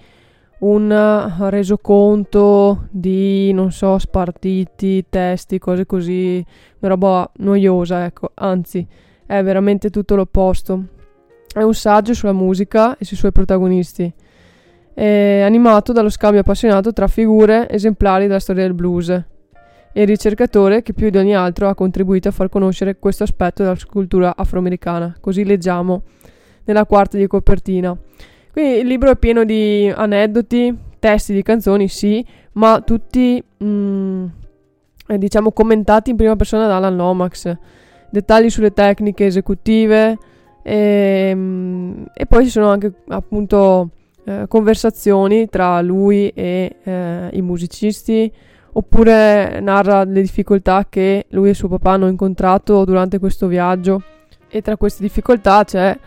un 0.60 1.48
resoconto 1.50 2.86
di, 2.90 3.52
non 3.52 3.70
so, 3.72 3.98
spartiti, 3.98 5.06
testi, 5.08 5.58
cose 5.58 5.84
così, 5.84 6.44
una 6.80 6.90
roba 6.90 7.30
noiosa, 7.36 8.04
ecco, 8.04 8.30
anzi, 8.34 8.86
è 9.26 9.42
veramente 9.42 9.90
tutto 9.90 10.14
l'opposto. 10.14 10.84
È 11.52 11.62
un 11.62 11.74
saggio 11.74 12.14
sulla 12.14 12.32
musica 12.32 12.96
e 12.96 13.04
sui 13.04 13.16
suoi 13.16 13.32
protagonisti, 13.32 14.12
è 14.94 15.40
animato 15.40 15.92
dallo 15.92 16.08
scambio 16.08 16.40
appassionato 16.40 16.92
tra 16.92 17.08
figure 17.08 17.68
esemplari 17.68 18.26
della 18.26 18.38
storia 18.38 18.62
del 18.62 18.74
blues 18.74 19.08
e 19.10 20.02
il 20.02 20.06
ricercatore 20.06 20.82
che 20.82 20.92
più 20.92 21.10
di 21.10 21.18
ogni 21.18 21.34
altro 21.34 21.68
ha 21.68 21.74
contribuito 21.74 22.28
a 22.28 22.32
far 22.32 22.48
conoscere 22.48 22.98
questo 22.98 23.24
aspetto 23.24 23.62
della 23.62 23.76
cultura 23.88 24.34
afroamericana, 24.36 25.16
così 25.20 25.44
leggiamo 25.44 26.02
nella 26.64 26.84
quarta 26.84 27.16
di 27.16 27.26
copertina. 27.26 27.96
Quindi 28.52 28.78
il 28.78 28.86
libro 28.86 29.10
è 29.10 29.16
pieno 29.16 29.44
di 29.44 29.92
aneddoti, 29.94 30.76
testi 30.98 31.32
di 31.32 31.42
canzoni, 31.42 31.88
sì, 31.88 32.24
ma 32.52 32.80
tutti 32.80 33.42
mm, 33.62 34.26
eh, 35.08 35.18
diciamo 35.18 35.52
commentati 35.52 36.10
in 36.10 36.16
prima 36.16 36.36
persona 36.36 36.66
da 36.66 36.76
Alan 36.76 36.96
Lomax. 36.96 37.56
Dettagli 38.10 38.48
sulle 38.48 38.72
tecniche 38.72 39.26
esecutive 39.26 40.18
e, 40.62 41.32
mm, 41.34 42.04
e 42.14 42.26
poi 42.26 42.44
ci 42.44 42.50
sono 42.50 42.68
anche 42.68 42.92
appunto 43.08 43.90
eh, 44.26 44.46
conversazioni 44.48 45.48
tra 45.48 45.82
lui 45.82 46.30
e 46.30 46.76
eh, 46.82 47.28
i 47.32 47.42
musicisti 47.42 48.32
oppure 48.72 49.60
narra 49.60 50.04
le 50.04 50.22
difficoltà 50.22 50.86
che 50.88 51.26
lui 51.28 51.50
e 51.50 51.54
suo 51.54 51.68
papà 51.68 51.92
hanno 51.92 52.08
incontrato 52.08 52.84
durante 52.84 53.18
questo 53.18 53.46
viaggio. 53.46 54.02
E 54.48 54.62
tra 54.62 54.76
queste 54.76 55.02
difficoltà 55.02 55.64
c'è 55.64 55.98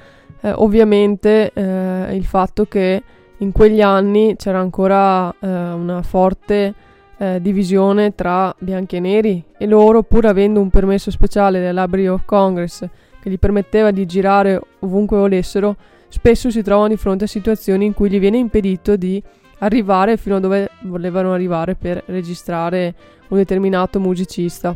eh, 0.41 0.51
ovviamente 0.51 1.51
eh, 1.53 2.15
il 2.15 2.25
fatto 2.25 2.65
che 2.65 3.03
in 3.37 3.51
quegli 3.51 3.81
anni 3.81 4.35
c'era 4.35 4.59
ancora 4.59 5.31
eh, 5.39 5.47
una 5.47 6.01
forte 6.01 6.73
divisione 7.17 8.13
tra 8.13 8.53
bianchi 8.59 8.97
e 8.97 8.99
neri 8.99 9.43
e 9.57 9.65
loro 9.65 10.03
pur 10.03 10.27
avendo 10.27 10.61
un 10.61 10.69
permesso 10.69 11.09
speciale 11.09 11.59
della 11.59 11.81
Library 11.81 12.05
of 12.05 12.25
Congress 12.25 12.87
che 13.19 13.31
gli 13.31 13.39
permetteva 13.39 13.89
di 13.89 14.05
girare 14.05 14.61
ovunque 14.81 15.17
volessero 15.17 15.75
spesso 16.07 16.49
si 16.49 16.61
trovano 16.61 16.89
di 16.89 16.97
fronte 16.97 17.25
a 17.25 17.27
situazioni 17.27 17.85
in 17.85 17.93
cui 17.93 18.09
gli 18.09 18.19
viene 18.19 18.37
impedito 18.37 18.95
di 18.95 19.21
arrivare 19.59 20.17
fino 20.17 20.35
a 20.35 20.39
dove 20.39 20.69
volevano 20.81 21.33
arrivare 21.33 21.75
per 21.75 22.03
registrare 22.07 22.93
un 23.29 23.37
determinato 23.37 23.99
musicista. 23.99 24.75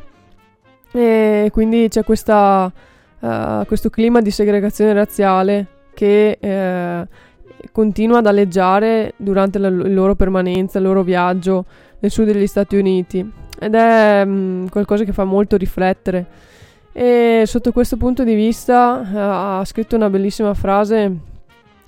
E 0.91 1.49
quindi 1.51 1.87
c'è 1.87 2.03
questa, 2.03 2.71
uh, 3.19 3.65
questo 3.65 3.89
clima 3.89 4.21
di 4.21 4.31
segregazione 4.31 4.93
razziale 4.93 5.67
che 5.93 6.37
uh, 6.41 7.69
continua 7.71 8.17
ad 8.17 8.25
alleggiare 8.25 9.13
durante 9.17 9.59
la 9.59 9.69
loro 9.69 10.15
permanenza, 10.15 10.79
il 10.79 10.85
loro 10.85 11.03
viaggio 11.03 11.65
nel 11.99 12.11
sud 12.11 12.25
degli 12.25 12.47
Stati 12.47 12.75
Uniti 12.75 13.31
ed 13.59 13.75
è 13.75 14.23
um, 14.25 14.67
qualcosa 14.69 15.03
che 15.03 15.13
fa 15.13 15.23
molto 15.23 15.55
riflettere. 15.55 16.49
E 16.93 17.43
sotto 17.45 17.71
questo 17.71 17.95
punto 17.95 18.25
di 18.25 18.35
vista 18.35 18.99
uh, 18.99 19.15
ha 19.59 19.63
scritto 19.65 19.95
una 19.95 20.09
bellissima 20.09 20.53
frase 20.53 21.29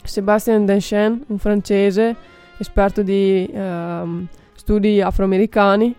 Sébastien 0.01 0.65
Deschamps, 0.65 1.25
un 1.27 1.37
francese, 1.37 2.15
esperto 2.57 3.03
di 3.03 3.49
ehm, 3.51 4.27
studi 4.55 5.01
afroamericani, 5.01 5.95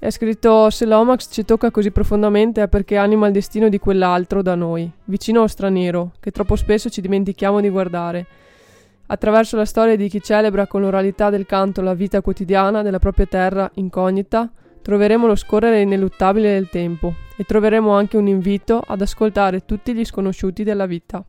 ha 0.00 0.10
scritto 0.10 0.70
se 0.70 0.84
l'Omax 0.84 1.28
ci 1.30 1.44
tocca 1.44 1.70
così 1.70 1.90
profondamente 1.90 2.62
è 2.62 2.68
perché 2.68 2.96
anima 2.96 3.26
il 3.26 3.32
destino 3.32 3.68
di 3.68 3.78
quell'altro 3.78 4.42
da 4.42 4.54
noi, 4.54 4.90
vicino 5.04 5.42
o 5.42 5.46
straniero, 5.46 6.12
che 6.20 6.30
troppo 6.30 6.56
spesso 6.56 6.90
ci 6.90 7.00
dimentichiamo 7.00 7.60
di 7.60 7.70
guardare. 7.70 8.26
Attraverso 9.06 9.56
la 9.56 9.64
storia 9.64 9.96
di 9.96 10.08
chi 10.08 10.20
celebra 10.20 10.66
con 10.66 10.82
l'oralità 10.82 11.30
del 11.30 11.46
canto 11.46 11.80
la 11.80 11.94
vita 11.94 12.20
quotidiana 12.20 12.82
della 12.82 12.98
propria 12.98 13.26
terra 13.26 13.70
incognita, 13.74 14.50
troveremo 14.82 15.26
lo 15.26 15.36
scorrere 15.36 15.80
ineluttabile 15.80 16.52
del 16.52 16.68
tempo 16.68 17.23
e 17.36 17.44
troveremo 17.44 17.90
anche 17.90 18.16
un 18.16 18.26
invito 18.26 18.82
ad 18.84 19.00
ascoltare 19.00 19.64
tutti 19.64 19.94
gli 19.94 20.04
sconosciuti 20.04 20.62
della 20.62 20.86
vita. 20.86 21.24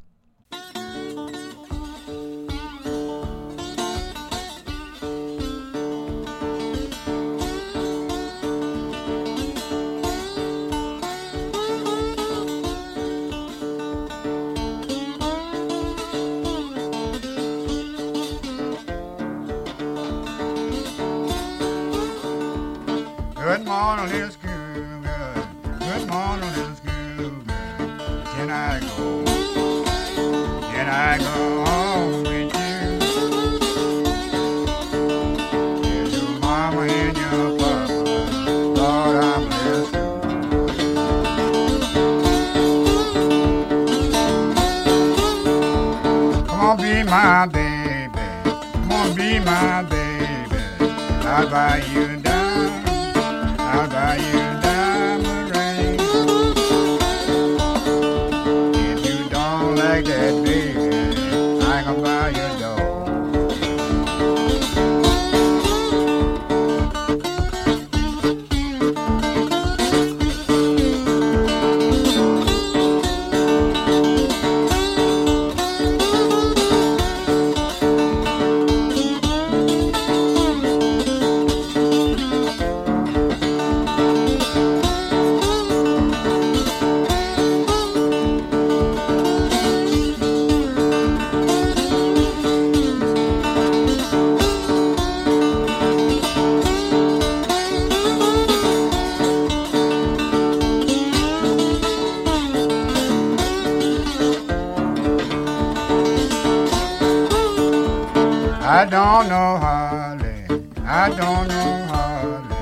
I 108.67 108.83
don't 108.85 109.29
know 109.29 109.57
Harley. 109.57 110.43
I 110.83 111.09
don't 111.09 111.47
know 111.47 111.85
Harley. 111.85 112.55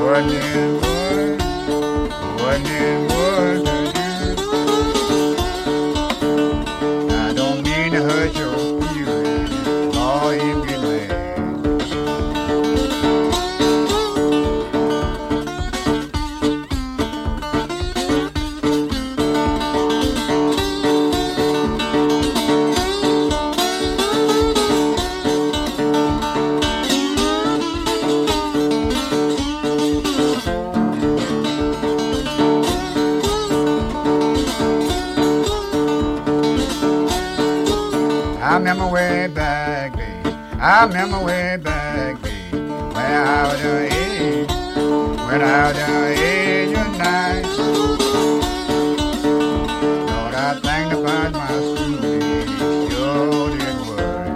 What 0.00 0.22
in 0.22 0.74
wood? 0.76 1.40
What 2.38 2.60
in 2.60 3.08
wood 3.08 3.65
Remember 40.84 41.24
way 41.24 41.56
back. 41.56 42.16
When 42.52 42.64
I 42.96 43.48
was 43.48 43.62
your 43.62 43.80
age, 43.80 44.50
when 45.26 45.40
I 45.40 45.72
was 45.72 45.78
your 45.88 46.06
age 46.12 46.76
of 46.76 46.98
nine. 46.98 47.44
Lord, 50.06 50.34
I 50.34 50.60
think 50.60 50.92
about 50.92 51.32
my 51.32 51.48
school 51.48 51.96
days. 52.02 52.50
Sure 52.92 53.50
did 53.56 53.78
worry. 53.88 54.28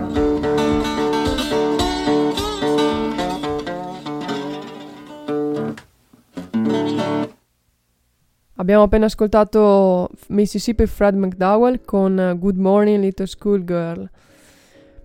Abbiamo 8.57 8.83
appena 8.85 9.07
ascoltato 9.07 10.09
Mississippi 10.29 10.87
Fred 10.87 11.15
McDowell 11.17 11.85
con 11.85 12.37
Good 12.41 12.57
Morning 12.57 13.01
Little 13.03 13.27
Schoolgirl. 13.27 14.09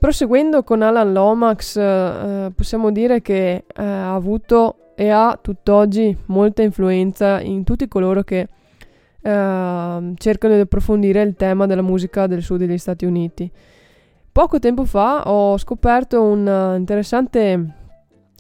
Proseguendo 0.06 0.62
con 0.62 0.84
Alan 0.84 1.14
Lomax, 1.14 1.78
eh, 1.78 2.52
possiamo 2.56 2.92
dire 2.92 3.24
che 3.24 3.64
eh, 3.66 3.84
ha 3.84 4.14
avuto 4.14 4.94
e 4.94 5.10
ha 5.10 5.36
tutt'oggi 5.42 6.16
molta 6.28 6.62
influenza 6.62 7.42
in 7.42 7.64
tutti 7.64 7.88
coloro 7.88 8.22
che 8.22 8.48
eh, 9.20 10.14
cercano 10.16 10.54
di 10.54 10.60
approfondire 10.60 11.24
il 11.24 11.34
tema 11.34 11.66
della 11.66 11.82
musica 11.82 12.28
del 12.28 12.44
sud 12.44 12.60
degli 12.60 12.78
Stati 12.78 13.06
Uniti. 13.06 13.52
Poco 14.32 14.60
tempo 14.60 14.86
fa 14.86 15.28
ho 15.28 15.58
scoperto 15.58 16.22
un 16.22 16.48
eh, 16.48 16.78
interessante 16.78 17.74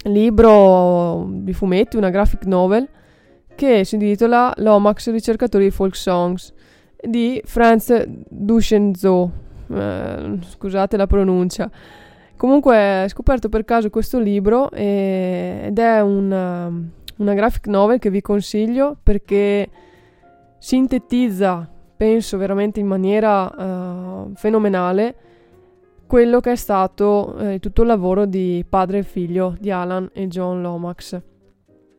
libro 0.04 1.28
di 1.32 1.54
fumetti, 1.54 1.97
una 1.97 2.12
graphic 2.12 2.45
novel, 2.45 2.88
che 3.56 3.84
si 3.86 3.95
intitola 3.95 4.54
Lomax 4.58 5.10
ricercatori 5.10 5.63
di 5.63 5.71
folk 5.71 5.95
songs 5.95 6.54
di 7.01 7.41
Franz 7.43 8.06
Duchenzo. 8.30 9.44
Eh, 9.67 10.38
scusate 10.41 10.97
la 10.97 11.08
pronuncia. 11.08 11.69
Comunque 12.38 13.04
ho 13.04 13.08
scoperto 13.08 13.49
per 13.49 13.63
caso 13.63 13.89
questo 13.89 14.19
libro 14.19 14.69
e- 14.71 15.62
ed 15.65 15.80
è 15.80 16.01
una, 16.01 16.71
una 17.17 17.34
graphic 17.34 17.67
novel 17.67 17.99
che 17.99 18.10
vi 18.10 18.21
consiglio 18.21 18.97
perché 19.01 19.69
sintetizza, 20.58 21.69
penso 21.95 22.38
veramente 22.38 22.80
in 22.80 22.88
maniera 22.88 23.51
eh, 23.56 24.32
fenomenale, 24.36 25.15
quello 26.08 26.39
che 26.39 26.51
è 26.51 26.56
stato 26.56 27.38
eh, 27.38 27.60
tutto 27.60 27.82
il 27.82 27.88
lavoro 27.88 28.25
di 28.25 28.65
padre 28.67 28.99
e 28.99 29.04
figlio 29.04 29.56
di 29.60 29.71
Alan 29.71 30.10
e 30.13 30.28
John 30.28 30.62
Lomax. 30.62 31.21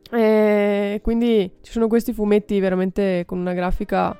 E 0.09 0.99
quindi 1.03 1.51
ci 1.61 1.71
sono 1.71 1.87
questi 1.87 2.13
fumetti 2.13 2.59
veramente 2.59 3.23
con 3.25 3.39
una 3.39 3.53
grafica 3.53 4.17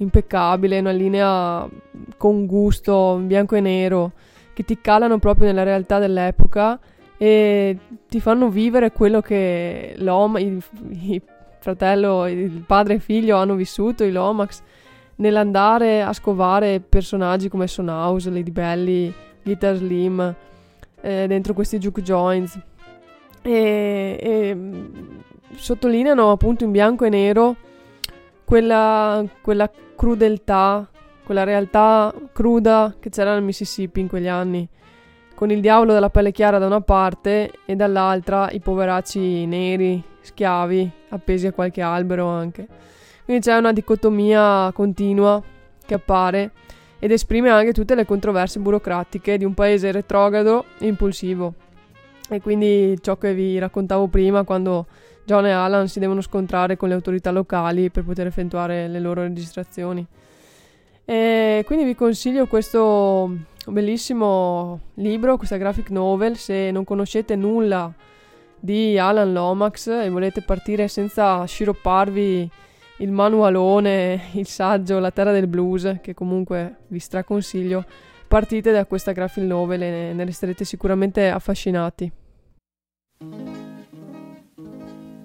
impeccabile, 0.00 0.78
una 0.78 0.90
linea 0.90 1.68
con 2.16 2.46
gusto, 2.46 3.18
bianco 3.22 3.56
e 3.56 3.60
nero, 3.60 4.12
che 4.52 4.64
ti 4.64 4.80
calano 4.80 5.18
proprio 5.18 5.46
nella 5.46 5.62
realtà 5.62 5.98
dell'epoca 5.98 6.78
e 7.16 7.78
ti 8.08 8.20
fanno 8.20 8.48
vivere 8.48 8.92
quello 8.92 9.20
che 9.20 9.94
l'Om, 9.98 10.36
il, 10.38 10.62
il 10.88 11.22
fratello, 11.58 12.26
il 12.26 12.64
padre 12.66 12.94
e 12.94 12.98
figlio 12.98 13.36
hanno 13.36 13.54
vissuto, 13.54 14.04
i 14.04 14.10
Lomax, 14.10 14.62
nell'andare 15.16 16.02
a 16.02 16.12
scovare 16.12 16.80
personaggi 16.80 17.48
come 17.48 17.66
Son 17.66 17.88
House, 17.88 18.30
Lady 18.30 18.50
Belly, 18.50 19.12
Guitar 19.42 19.76
Slim, 19.76 20.34
eh, 21.02 21.26
dentro 21.26 21.52
questi 21.52 21.78
juke 21.78 22.02
joints. 22.02 22.58
E, 23.42 24.18
e 24.20 24.56
sottolineano 25.54 26.30
appunto 26.30 26.64
in 26.64 26.70
bianco 26.70 27.04
e 27.04 27.08
nero 27.08 27.56
quella, 28.50 29.24
quella 29.42 29.70
crudeltà, 29.94 30.90
quella 31.24 31.44
realtà 31.44 32.12
cruda 32.32 32.96
che 32.98 33.08
c'era 33.08 33.34
nel 33.34 33.44
Mississippi 33.44 34.00
in 34.00 34.08
quegli 34.08 34.26
anni, 34.26 34.68
con 35.36 35.52
il 35.52 35.60
diavolo 35.60 35.92
della 35.92 36.10
pelle 36.10 36.32
chiara 36.32 36.58
da 36.58 36.66
una 36.66 36.80
parte 36.80 37.52
e 37.64 37.76
dall'altra 37.76 38.50
i 38.50 38.58
poveracci 38.58 39.46
neri, 39.46 40.02
schiavi, 40.20 40.90
appesi 41.10 41.46
a 41.46 41.52
qualche 41.52 41.80
albero 41.80 42.26
anche. 42.26 42.66
Quindi 43.24 43.44
c'è 43.44 43.56
una 43.56 43.72
dicotomia 43.72 44.72
continua 44.74 45.40
che 45.86 45.94
appare 45.94 46.50
ed 46.98 47.12
esprime 47.12 47.50
anche 47.50 47.72
tutte 47.72 47.94
le 47.94 48.04
controversie 48.04 48.60
burocratiche 48.60 49.38
di 49.38 49.44
un 49.44 49.54
paese 49.54 49.92
retrogrado 49.92 50.64
e 50.80 50.88
impulsivo. 50.88 51.54
E 52.28 52.40
quindi 52.40 52.98
ciò 53.00 53.16
che 53.16 53.32
vi 53.32 53.60
raccontavo 53.60 54.08
prima 54.08 54.42
quando 54.42 54.86
John 55.30 55.46
e 55.46 55.52
Alan 55.52 55.86
si 55.86 56.00
devono 56.00 56.22
scontrare 56.22 56.76
con 56.76 56.88
le 56.88 56.94
autorità 56.94 57.30
locali 57.30 57.88
per 57.88 58.02
poter 58.02 58.26
effettuare 58.26 58.88
le 58.88 58.98
loro 58.98 59.22
registrazioni. 59.22 60.04
E 61.04 61.62
quindi 61.66 61.84
vi 61.84 61.94
consiglio 61.94 62.48
questo 62.48 63.32
bellissimo 63.68 64.80
libro, 64.94 65.36
questa 65.36 65.56
graphic 65.56 65.90
novel, 65.90 66.36
se 66.36 66.72
non 66.72 66.82
conoscete 66.82 67.36
nulla 67.36 67.94
di 68.58 68.98
Alan 68.98 69.32
Lomax 69.32 69.86
e 69.86 70.10
volete 70.10 70.42
partire 70.42 70.88
senza 70.88 71.44
sciropparvi 71.44 72.50
il 72.96 73.12
manualone, 73.12 74.30
il 74.32 74.48
saggio 74.48 74.98
La 74.98 75.12
terra 75.12 75.30
del 75.30 75.46
blues, 75.46 75.98
che 76.02 76.12
comunque 76.12 76.78
vi 76.88 76.98
straconsiglio, 76.98 77.84
partite 78.26 78.72
da 78.72 78.84
questa 78.84 79.12
graphic 79.12 79.44
novel 79.44 79.82
e 79.82 80.12
ne 80.12 80.24
resterete 80.24 80.64
sicuramente 80.64 81.28
affascinati. 81.28 82.10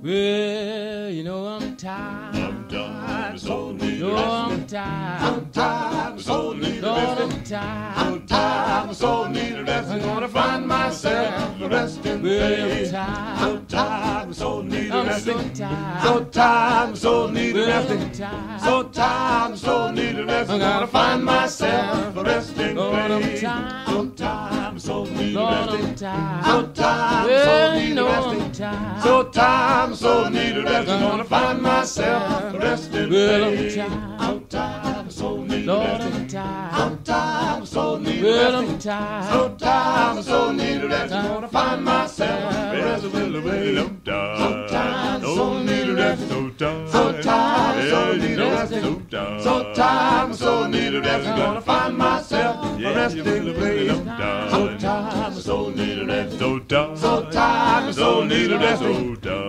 Well, 0.06 1.10
you 1.10 1.24
know 1.24 1.48
I'm 1.48 1.76
tired. 1.76 2.36
I'm 2.36 2.68
tired, 2.70 3.39
so 3.39 3.72
need 3.72 4.02
No. 4.02 4.15
I'm 4.15 4.68
tired. 4.68 5.22
I'm 5.24 5.50
tired, 5.50 6.22
so 6.22 6.54
need 6.54 6.82
Lord, 6.84 7.18
rest. 7.18 7.22
I'm 7.22 7.44
tired. 7.44 7.98
I'm 7.98 8.28
tired, 8.28 8.96
so 8.96 9.28
need 9.30 9.68
rest. 9.68 9.89
I'm 9.89 10.02
gonna 10.02 10.28
find 10.28 10.68
myself 10.68 11.56
resting 11.60 12.22
Well, 12.22 12.72
I'm 12.72 12.91
tired. 12.91 13.39
So 13.39 13.58
tired, 13.68 14.36
so 14.36 14.62
need 14.62 14.91
I'm 14.91 15.08
rest. 15.08 15.26
tired. 15.56 16.04
So 16.04 16.24
tired, 16.26 16.98
so 17.00 17.32
need 17.32 17.56
Well, 17.56 17.68
rest. 17.68 17.89
I'm 17.89 18.12
tired. 18.12 18.62
So 18.62 18.84
tired, 18.84 19.58
so 19.58 19.91
need 19.91 20.18
rest. 20.20 20.52
I'm 20.52 20.60
gonna 20.60 20.86
find 20.86 21.26
myself 21.26 22.15
resting 22.15 22.76
Lord, 22.76 22.96
I'm 23.10 23.22
tired. 23.41 23.88
So 23.88 24.06
tired, 24.10 24.82
so 24.82 25.04
need 25.06 25.34
Lord, 25.34 25.70
I'm 25.70 25.96
tired. 25.96 26.46
So 26.46 26.68
tired, 26.76 27.44
so 27.44 27.74
need 27.74 27.80
rest. 27.80 27.85
I'm 28.76 29.02
tired. 29.02 29.04
So 29.04 29.24
time, 29.24 29.96
so 29.96 30.30
need 30.30 30.58
a 30.58 30.64
rest. 30.64 30.90
I'm 30.90 31.02
gonna 31.02 31.24
find 31.24 31.62
myself 31.62 32.54
resting 32.56 33.10
Well, 33.10 33.44
I'm 33.44 33.70
tired. 33.70 34.22
So 34.22 34.40
time, 34.50 35.10
so 35.12 35.44
need 35.44 35.70
a 35.70 35.78
rest. 35.80 36.04
I'm 36.04 36.28
tired. 36.28 36.76
So 36.76 36.96
time, 37.04 37.66
so 37.66 37.98
need 37.98 38.20
a 38.20 38.24
Well, 38.24 38.56
I'm 38.56 38.80
tired. 38.80 39.32
So 39.32 39.56
time, 39.56 40.24
so 40.24 40.52
need 40.52 40.84
a 40.84 40.88
rest. 40.88 41.14
I'm 41.14 41.28
gonna 41.28 41.48
find 41.48 41.84
myself 41.84 42.54
resting 42.74 43.42
place. 43.42 43.78
So 44.06 44.68
time, 44.68 45.22
so 45.22 45.64
need 45.64 45.75
a. 46.06 46.18
So 46.18 46.50
time, 46.50 46.88
so 46.89 47.22
time, 47.22 47.89
so 47.89 48.18
need 48.18 48.39
a 48.39 48.50
rest. 48.52 48.74
So 48.74 49.00
time, 49.12 49.41
so 49.41 49.74
time, 49.74 50.34
so 50.34 50.68
need 50.68 50.96
a 50.96 51.02
rest. 51.02 51.28
I'm 51.28 51.38
gonna 51.38 51.62
find 51.62 51.98
myself 51.98 52.80
a 52.80 52.94
resting 52.96 53.54
place. 53.56 53.91
So 54.52 54.78
time, 54.78 55.34
so 55.34 55.70
need 55.70 56.00
a 56.00 56.06
rest. 56.06 56.39
So 56.39 56.60
time, 56.60 56.98
so 56.98 57.30
time, 57.32 57.94
so 57.94 58.24
need 58.24 58.52
a 58.52 58.58
rest. 58.60 58.82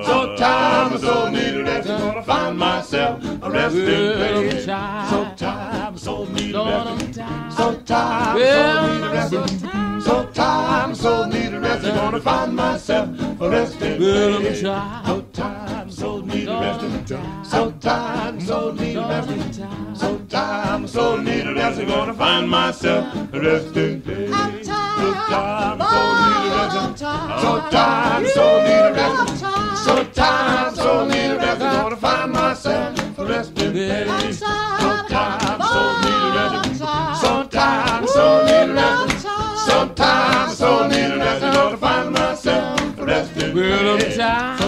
So 0.06 0.36
time, 0.36 0.98
so 0.98 1.30
need 1.30 1.54
a 1.54 1.64
rest. 1.64 1.90
I'm 1.90 2.00
gonna 2.00 2.22
find 2.22 2.58
myself 2.58 3.24
a 3.42 3.50
resting 3.50 4.10
I'm 4.10 4.16
place. 4.16 4.66
tired. 4.66 5.10
So 5.10 5.46
time, 5.46 5.98
so 5.98 6.24
need 6.24 6.54
a 6.54 6.64
rest. 6.64 6.88
I'm 6.88 7.12
tired. 7.12 7.52
So 7.52 7.74
time, 7.80 8.36
so 8.36 8.86
need 8.86 9.04
a 9.04 9.10
rest. 9.10 10.04
So 10.06 10.26
time, 10.32 10.94
so 10.94 11.26
need 11.26 11.54
a 11.54 11.60
rest. 11.60 11.84
I'm 11.86 11.94
gonna 11.94 12.20
find 12.20 12.54
myself 12.56 13.08
a 13.40 13.50
resting 13.50 14.00
Well, 14.00 14.34
I'm 14.34 14.40
place. 14.42 14.62
tired. 15.32 15.65
So 15.96 16.20
so 16.20 16.20
need 16.26 16.46
a 16.46 16.60
rest. 16.60 17.10
I'm 17.54 17.80
tired. 17.80 18.42
So 18.42 18.46
so 18.46 18.72
need 18.72 18.96
a 18.96 19.08
rest. 19.08 19.60
I'm 20.02 20.26
tired. 20.26 20.88
So 20.90 21.16
so 21.16 21.16
need 21.16 21.46
a 21.46 21.54
rest. 21.54 21.80
I'm 21.80 21.86
gonna 21.86 22.12
find 22.12 22.50
myself 22.50 23.30
resting 23.32 24.02
place. 24.02 24.28
So 24.28 25.14
time, 25.30 25.78
so 25.80 26.02
need 26.20 26.44
a 26.44 26.68
rest. 26.68 26.98
So 26.98 27.70
time, 27.70 28.26
so 28.26 28.44
need 28.66 28.84
a 28.84 28.92
rest. 28.92 29.40
So 29.86 30.04
time, 30.04 30.74
so 30.74 31.06
need 31.06 31.30
a 31.30 31.36
rest. 31.38 31.62
I'm 31.62 31.82
gonna 31.82 31.96
find 31.96 32.32
myself 32.32 33.18
resting. 33.18 33.74
So 34.36 35.06
time, 35.08 35.60
so 35.72 35.82
need 36.04 36.24
a 36.26 36.36
rest. 36.36 36.78
So 37.22 37.44
time, 37.46 38.06
so 38.06 38.44
need 38.44 38.68
a 38.68 38.74
rest. 38.74 39.26
So 39.66 39.88
time, 39.94 40.50
so 40.54 40.88
need 40.88 41.10
a 41.10 41.16
rest. 41.16 41.42
I'm 41.42 41.54
gonna 41.54 41.76
find 41.78 42.12
myself 42.12 42.98
resting 42.98 43.54
Well, 43.54 43.94
I'm 43.94 44.12
tired. 44.12 44.65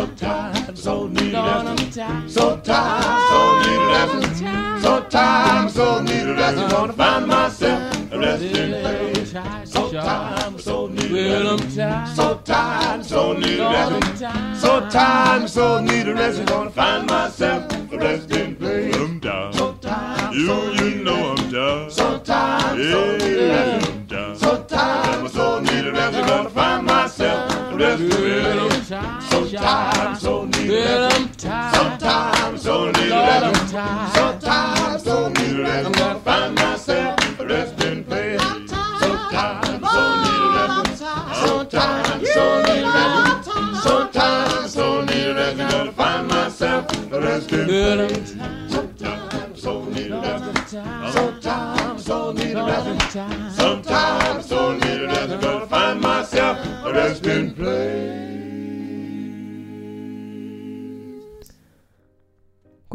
So 0.78 1.08
time, 1.08 1.08
so 1.08 1.08
need 1.08 1.34
a 1.34 1.42
Lord, 1.42 1.66
rest. 1.66 1.66
I'm 1.66 1.92
tired. 1.92 2.30
So 2.30 2.56
time, 2.60 3.28
so 3.28 3.62
need 3.62 3.82
a 3.82 3.86
rest. 3.88 4.82
So 4.82 5.00
time, 5.10 5.68
so 5.70 6.02
need 6.02 6.22
a 6.28 6.34
rest. 6.34 6.58
I'm 6.58 6.70
gonna 6.70 6.92
find 6.92 7.26
myself 7.26 8.12
a 8.12 8.18
resting 8.18 8.70
place. 8.70 9.30
So 9.72 9.90
time, 9.90 10.58
so 10.58 10.86
need 10.86 11.10
a 11.10 11.14
Well, 11.14 11.48
I'm 11.48 11.56
rest. 11.58 11.76
tired. 11.76 12.16
So 12.16 12.34
time, 12.44 13.02
so 13.02 13.32
need 13.32 13.58
a 13.58 13.62
Lord, 13.64 13.74
I'm 13.74 14.00
rest. 14.00 14.22
tired. 14.22 14.56
So 14.56 14.88
time, 14.88 15.48
so 15.48 15.80
need 15.80 16.08
a 16.08 16.14
rest. 16.14 16.38
I'm 16.40 16.46
gonna 16.46 16.70
find 16.70 17.06
myself 17.08 17.92
a 17.92 17.98
resting 17.98 18.54
place. 18.56 18.94
I'm 18.96 19.18
down. 19.18 19.52
So 19.54 19.72
time, 19.80 20.32
You, 20.32 20.46
so 20.46 20.70
you 20.72 20.80
need 20.90 21.00
a 21.00 21.04
know 21.04 21.27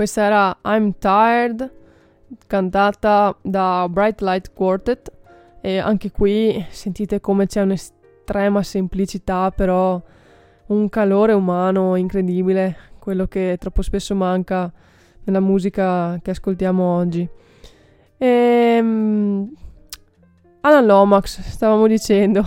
Questa 0.03 0.21
era 0.21 0.57
I'm 0.65 0.95
Tired, 0.99 1.71
cantata 2.45 3.33
da 3.41 3.87
Bright 3.89 4.19
Light 4.19 4.51
Quartet 4.53 5.09
e 5.61 5.77
anche 5.77 6.11
qui 6.11 6.61
sentite 6.71 7.21
come 7.21 7.45
c'è 7.45 7.61
un'estrema 7.61 8.61
semplicità, 8.63 9.49
però 9.51 10.01
un 10.65 10.89
calore 10.89 11.31
umano 11.31 11.95
incredibile, 11.95 12.75
quello 12.99 13.27
che 13.27 13.55
troppo 13.57 13.81
spesso 13.81 14.13
manca 14.13 14.69
nella 15.23 15.39
musica 15.39 16.19
che 16.21 16.31
ascoltiamo 16.31 16.83
oggi. 16.83 17.25
E, 18.17 18.77
Alan 20.59 20.85
Lomax, 20.85 21.39
stavamo 21.39 21.87
dicendo, 21.87 22.43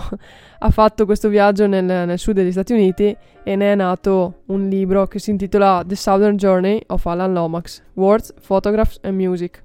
ha 0.59 0.69
fatto 0.69 1.05
questo 1.05 1.29
viaggio 1.29 1.67
nel, 1.67 1.83
nel 1.83 2.17
sud 2.17 2.35
degli 2.35 2.51
Stati 2.51 2.73
Uniti 2.73 3.15
e 3.43 3.55
ne 3.55 3.71
è 3.73 3.75
nato 3.75 4.41
un 4.47 4.67
libro 4.67 5.05
che 5.07 5.19
si 5.19 5.29
intitola 5.29 5.83
The 5.85 5.95
Southern 5.95 6.35
Journey 6.35 6.81
of 6.87 7.05
Alan 7.05 7.33
Lomax, 7.33 7.81
Words, 7.93 8.33
Photographs 8.45 8.99
and 9.03 9.15
Music. 9.15 9.63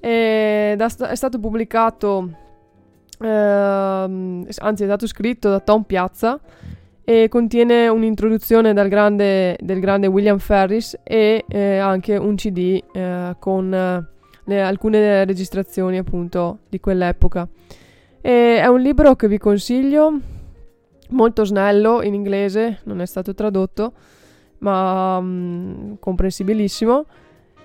Ed 0.00 0.80
è 0.80 0.88
sta- 0.88 1.08
è 1.08 1.14
stato 1.16 1.38
pubblicato, 1.40 2.30
ehm, 3.20 4.46
anzi 4.58 4.82
è 4.82 4.86
stato 4.86 5.06
scritto 5.06 5.50
da 5.50 5.60
Tom 5.60 5.82
Piazza 5.82 6.38
e 7.04 7.28
contiene 7.28 7.88
un'introduzione 7.88 8.72
grande- 8.88 9.56
del 9.60 9.80
grande 9.80 10.06
William 10.06 10.38
Ferris 10.38 10.96
e 11.02 11.44
eh, 11.48 11.78
anche 11.78 12.16
un 12.16 12.36
CD 12.36 12.82
eh, 12.92 13.34
con 13.38 13.74
eh, 13.74 14.06
le- 14.44 14.62
alcune 14.62 15.24
registrazioni 15.24 15.98
appunto 15.98 16.58
di 16.68 16.78
quell'epoca. 16.80 17.48
E 18.20 18.60
è 18.60 18.66
un 18.66 18.80
libro 18.80 19.14
che 19.14 19.28
vi 19.28 19.38
consiglio, 19.38 20.18
molto 21.10 21.44
snello 21.44 22.02
in 22.02 22.14
inglese, 22.14 22.80
non 22.84 23.00
è 23.00 23.06
stato 23.06 23.34
tradotto, 23.34 23.92
ma 24.58 25.20
mm, 25.20 25.94
comprensibilissimo. 26.00 27.06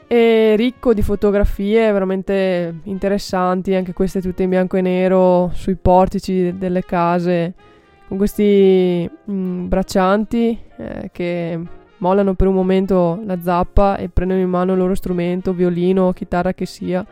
E 0.07 0.55
ricco 0.55 0.93
di 0.93 1.01
fotografie 1.01 1.91
veramente 1.91 2.81
interessanti, 2.83 3.73
anche 3.73 3.93
queste 3.93 4.21
tutte 4.21 4.43
in 4.43 4.49
bianco 4.49 4.77
e 4.77 4.81
nero 4.81 5.49
sui 5.53 5.75
portici 5.75 6.55
delle 6.57 6.83
case, 6.83 7.53
con 8.07 8.17
questi 8.17 9.09
mm, 9.31 9.67
braccianti 9.67 10.59
eh, 10.77 11.09
che 11.11 11.59
mollano 11.97 12.35
per 12.35 12.47
un 12.47 12.53
momento 12.53 13.21
la 13.25 13.39
zappa 13.41 13.97
e 13.97 14.09
prendono 14.09 14.41
in 14.41 14.49
mano 14.49 14.73
il 14.73 14.77
loro 14.77 14.93
strumento, 14.93 15.53
violino, 15.53 16.11
chitarra 16.11 16.53
che 16.53 16.65
sia, 16.65 17.03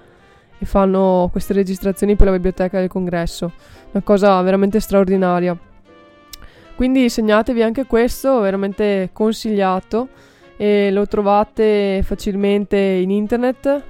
e 0.62 0.66
fanno 0.66 1.28
queste 1.32 1.54
registrazioni 1.54 2.16
per 2.16 2.28
la 2.28 2.34
biblioteca 2.34 2.80
del 2.80 2.88
congresso. 2.88 3.52
Una 3.92 4.04
cosa 4.04 4.40
veramente 4.44 4.80
straordinaria. 4.80 5.58
Quindi 6.76 7.10
segnatevi 7.10 7.64
anche 7.64 7.88
questo, 7.88 8.40
veramente 8.42 9.10
consigliato 9.12 10.10
e 10.56 10.92
lo 10.92 11.08
trovate 11.08 12.04
facilmente 12.04 12.78
in 12.78 13.10
internet 13.10 13.84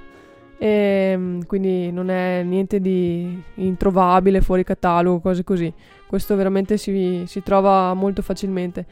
e 0.56 1.14
mm, 1.14 1.40
quindi 1.42 1.92
non 1.92 2.08
è 2.08 2.42
niente 2.42 2.80
di 2.80 3.42
introvabile 3.56 4.40
fuori 4.40 4.64
catalogo, 4.64 5.20
cose 5.20 5.44
così. 5.44 5.70
Questo 6.06 6.34
veramente 6.36 6.78
si, 6.78 7.24
si 7.26 7.42
trova 7.42 7.92
molto 7.92 8.22
facilmente. 8.22 8.86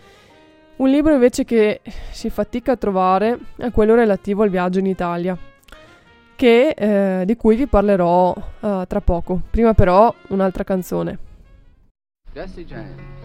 Un 0.77 0.91
libro 0.91 1.15
invece 1.15 1.45
che 1.45 1.81
si 2.11 2.29
fatica 2.29 2.73
a 2.73 2.77
trovare 2.77 3.39
è 3.57 3.71
quello 3.71 3.95
relativo 3.95 4.43
al 4.43 4.51
viaggio 4.51 4.79
in 4.81 4.87
Italia, 4.87 5.39
che, 6.41 6.71
eh, 6.71 7.25
di 7.27 7.37
cui 7.37 7.55
vi 7.55 7.67
parlerò 7.67 8.35
uh, 8.61 8.87
tra 8.87 9.03
poco. 9.03 9.43
Prima 9.51 9.75
però 9.75 10.11
un'altra 10.29 10.65
canzone. 10.65 11.19
Jesse 12.33 12.65
James. 12.65 13.19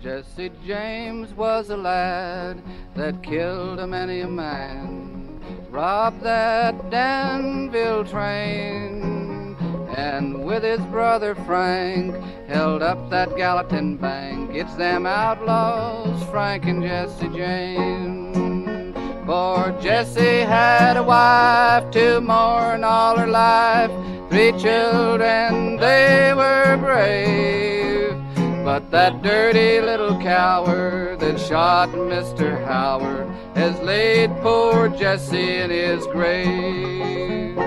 Jesse 0.00 0.50
James 0.64 1.30
was 1.36 1.68
a 1.68 1.76
lad 1.76 2.62
that 2.94 3.20
killed 3.20 3.86
many 3.86 4.22
a 4.22 4.26
man, 4.26 5.38
robbed 5.70 6.22
that 6.22 6.88
Danville 6.88 8.04
train, 8.04 9.54
and 9.94 10.42
with 10.42 10.62
his 10.62 10.80
brother 10.90 11.34
Frank 11.44 12.14
held 12.46 12.80
up 12.80 13.10
that 13.10 13.36
Gallatin 13.36 13.98
bank. 13.98 14.54
It's 14.54 14.74
them 14.76 15.04
outlaws, 15.04 16.22
Frank 16.30 16.64
and 16.64 16.82
Jesse 16.82 17.28
James. 17.28 18.57
For 19.28 19.76
Jesse 19.82 20.40
had 20.40 20.96
a 20.96 21.02
wife 21.02 21.90
to 21.90 22.18
mourn 22.22 22.82
all 22.82 23.18
her 23.18 23.26
life, 23.26 23.90
three 24.30 24.52
children, 24.52 25.76
they 25.76 26.32
were 26.34 26.78
brave. 26.78 28.16
But 28.64 28.90
that 28.90 29.20
dirty 29.20 29.82
little 29.82 30.18
coward 30.22 31.20
that 31.20 31.38
shot 31.38 31.90
Mr. 31.90 32.64
Howard 32.64 33.28
has 33.54 33.78
laid 33.80 34.30
poor 34.40 34.88
Jesse 34.88 35.56
in 35.58 35.68
his 35.68 36.06
grave. 36.06 37.58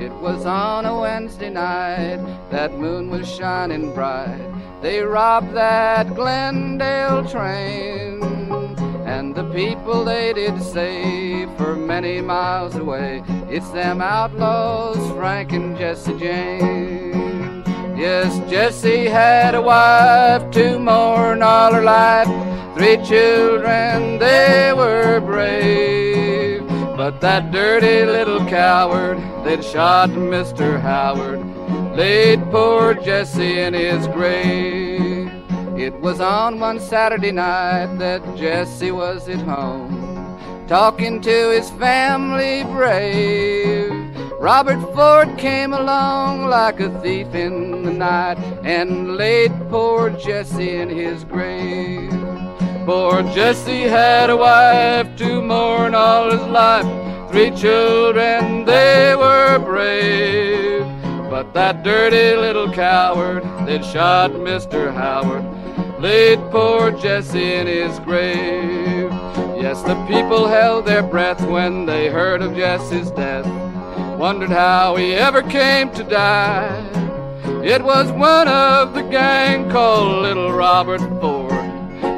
It 0.00 0.12
was 0.22 0.46
on 0.46 0.86
a 0.86 0.98
Wednesday 0.98 1.50
night, 1.50 2.24
that 2.50 2.72
moon 2.72 3.10
was 3.10 3.28
shining 3.30 3.92
bright. 3.92 4.40
They 4.80 5.02
robbed 5.02 5.52
that 5.52 6.14
Glendale 6.14 7.28
train, 7.28 8.43
and 9.04 9.34
the 9.34 9.44
people 9.52 10.04
they 10.04 10.32
did 10.32 10.62
say 10.62 11.46
for 11.56 11.76
many 11.76 12.20
miles 12.20 12.74
away, 12.74 13.22
it's 13.48 13.68
them 13.70 14.00
outlaws, 14.00 14.96
Frank 15.12 15.52
and 15.52 15.76
Jesse 15.76 16.18
James. 16.18 17.66
Yes, 17.98 18.38
Jesse 18.50 19.06
had 19.06 19.54
a 19.54 19.62
wife 19.62 20.50
to 20.52 20.78
mourn 20.78 21.42
all 21.42 21.72
her 21.72 21.82
life, 21.84 22.28
three 22.76 22.96
children, 23.06 24.18
they 24.18 24.72
were 24.74 25.20
brave. 25.20 26.66
But 26.96 27.20
that 27.20 27.52
dirty 27.52 28.04
little 28.04 28.44
coward 28.46 29.18
that 29.44 29.62
shot 29.62 30.10
Mr. 30.10 30.80
Howard 30.80 31.44
laid 31.96 32.42
poor 32.50 32.94
Jesse 32.94 33.58
in 33.58 33.74
his 33.74 34.06
grave. 34.08 34.83
It 35.76 35.92
was 36.00 36.20
on 36.20 36.60
one 36.60 36.78
Saturday 36.78 37.32
night 37.32 37.96
that 37.98 38.22
Jesse 38.36 38.92
was 38.92 39.28
at 39.28 39.40
home, 39.40 40.38
talking 40.68 41.20
to 41.20 41.50
his 41.50 41.68
family 41.72 42.62
brave. 42.62 43.90
Robert 44.38 44.80
Ford 44.94 45.36
came 45.36 45.74
along 45.74 46.46
like 46.46 46.78
a 46.78 46.96
thief 47.00 47.34
in 47.34 47.82
the 47.82 47.90
night 47.90 48.38
and 48.62 49.16
laid 49.16 49.50
poor 49.68 50.10
Jesse 50.10 50.76
in 50.76 50.88
his 50.88 51.24
grave. 51.24 52.12
Poor 52.86 53.24
Jesse 53.34 53.82
had 53.82 54.30
a 54.30 54.36
wife 54.36 55.16
to 55.16 55.42
mourn 55.42 55.96
all 55.96 56.30
his 56.30 56.46
life, 56.52 56.86
three 57.32 57.50
children, 57.50 58.64
they 58.64 59.16
were 59.16 59.58
brave. 59.58 60.86
But 61.28 61.52
that 61.54 61.82
dirty 61.82 62.36
little 62.36 62.72
coward 62.72 63.42
that 63.66 63.84
shot 63.84 64.30
Mr. 64.30 64.94
Howard 64.94 65.63
laid 65.98 66.38
poor 66.50 66.90
Jesse 66.90 67.54
in 67.54 67.66
his 67.66 67.98
grave. 68.00 69.10
Yes, 69.60 69.82
the 69.82 69.96
people 70.06 70.48
held 70.48 70.86
their 70.86 71.02
breath 71.02 71.40
when 71.46 71.86
they 71.86 72.08
heard 72.08 72.42
of 72.42 72.54
Jesse's 72.54 73.10
death 73.10 73.46
wondered 74.18 74.50
how 74.50 74.96
he 74.96 75.12
ever 75.12 75.42
came 75.42 75.90
to 75.92 76.04
die. 76.04 76.80
It 77.64 77.82
was 77.82 78.10
one 78.12 78.48
of 78.48 78.94
the 78.94 79.02
gang 79.02 79.70
called 79.70 80.22
Little 80.22 80.52
Robert 80.52 81.00
Ford, 81.20 81.52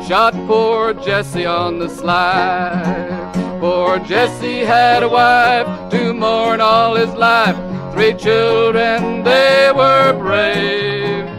shot 0.07 0.35
poor 0.47 0.95
Jesse 0.95 1.47
on 1.47 1.79
the 1.79 1.89
slide. 1.89 3.33
Poor 3.61 3.99
Jesse 4.01 4.61
had 4.61 5.03
a 5.03 5.09
wife 5.09 5.91
to 5.91 6.13
mourn 6.13 6.61
all 6.61 6.95
his 6.95 7.13
life, 7.15 7.57
three 7.93 8.15
children, 8.15 9.25
they 9.25 9.73
were 9.75 10.13
brave. 10.13 11.36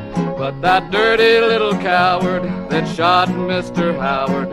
But 0.48 0.62
that 0.62 0.92
dirty 0.92 1.42
little 1.42 1.74
coward 1.74 2.44
that 2.70 2.88
shot 2.96 3.28
Mr. 3.28 3.94
Howard 4.00 4.48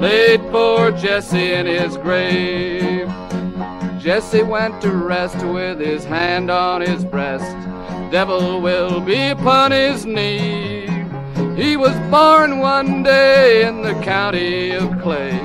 laid 0.00 0.40
poor 0.50 0.90
Jesse 0.90 1.52
in 1.52 1.66
his 1.66 1.96
grave. 1.98 3.08
Jesse 3.96 4.42
went 4.42 4.82
to 4.82 4.90
rest 4.90 5.36
with 5.46 5.78
his 5.78 6.04
hand 6.04 6.50
on 6.50 6.80
his 6.80 7.04
breast. 7.04 7.56
Devil 8.10 8.60
will 8.60 8.98
be 8.98 9.28
upon 9.28 9.70
his 9.70 10.04
knee. 10.04 10.88
He 11.54 11.76
was 11.76 11.96
born 12.10 12.58
one 12.58 13.04
day 13.04 13.68
in 13.68 13.82
the 13.82 13.94
county 14.02 14.72
of 14.72 15.00
Clay, 15.00 15.38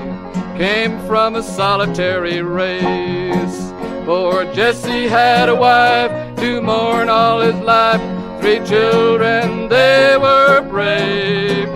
came 0.58 1.00
from 1.06 1.36
a 1.36 1.44
solitary 1.44 2.42
race. 2.42 3.72
Poor 4.06 4.52
Jesse 4.52 5.08
had 5.08 5.48
a 5.48 5.54
wife 5.54 6.12
to 6.38 6.60
mourn 6.60 7.08
all 7.08 7.42
his 7.42 7.54
life, 7.58 8.02
three 8.42 8.60
children, 8.66 9.70
they 9.70 10.18
were 10.18 10.62
brave. 10.62 11.70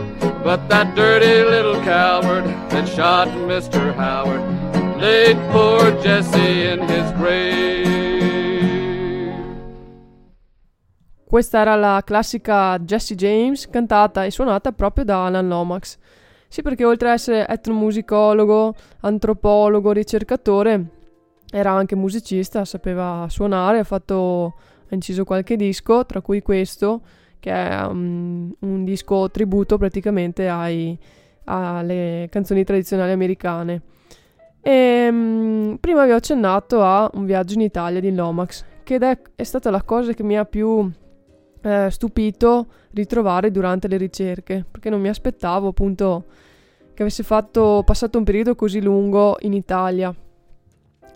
But 0.44 0.68
that 0.70 0.96
dirty 0.96 1.44
little 1.44 1.80
coward 1.84 2.46
that 2.70 2.88
shot 2.88 3.28
Mr. 3.48 3.94
Howard 3.96 4.42
laid 5.00 5.38
poor 5.52 5.92
Jesse 6.02 6.68
in 6.68 6.82
his 6.82 7.12
grave. 7.14 7.86
Questa 11.28 11.60
era 11.60 11.76
la 11.76 12.02
classica 12.06 12.78
Jesse 12.80 13.16
James 13.16 13.70
cantata 13.70 14.24
e 14.24 14.32
suonata 14.32 14.72
proprio 14.72 15.04
da 15.04 15.26
Alan 15.26 15.48
Lomax. 15.48 15.98
Sì, 16.48 16.62
perché 16.62 16.86
oltre 16.86 17.10
ad 17.10 17.16
essere 17.16 17.48
etnomusicologo, 17.48 18.74
antropologo, 19.02 19.92
ricercatore, 19.92 20.86
era 21.52 21.72
anche 21.72 21.96
musicista, 21.96 22.64
sapeva 22.64 23.26
suonare, 23.30 23.80
ha 23.80 23.84
fatto 23.84 24.54
ha 24.90 24.94
inciso 24.96 25.24
qualche 25.24 25.56
disco, 25.56 26.06
tra 26.06 26.22
cui 26.22 26.42
questo, 26.42 27.02
che 27.40 27.52
è 27.52 27.86
um, 27.86 28.54
un 28.60 28.84
disco 28.84 29.30
tributo 29.30 29.78
praticamente 29.78 30.48
ai, 30.48 30.98
alle 31.46 32.28
canzoni 32.30 32.64
tradizionali 32.64 33.12
americane. 33.12 33.82
E, 34.62 35.08
um, 35.10 35.78
prima 35.80 36.06
vi 36.06 36.12
ho 36.12 36.16
accennato 36.16 36.82
a 36.82 37.10
un 37.14 37.26
viaggio 37.26 37.54
in 37.54 37.62
Italia 37.62 38.00
di 38.00 38.14
Lomax, 38.14 38.64
che 38.84 38.98
è, 38.98 39.20
è 39.36 39.44
stata 39.44 39.70
la 39.70 39.84
cosa 39.84 40.14
che 40.14 40.24
mi 40.24 40.38
ha 40.38 40.46
più 40.46 40.92
eh, 41.62 41.90
stupito 41.90 42.68
ritrovare 42.92 43.52
durante 43.52 43.88
le 43.88 43.98
ricerche, 43.98 44.66
perché 44.70 44.90
non 44.90 45.02
mi 45.02 45.10
aspettavo 45.10 45.70
appunto 45.70 46.26
che 46.94 47.02
avesse 47.02 47.24
fatto, 47.24 47.84
passato 47.86 48.18
un 48.18 48.24
periodo 48.24 48.56
così 48.56 48.82
lungo 48.82 49.38
in 49.42 49.54
Italia. 49.54 50.14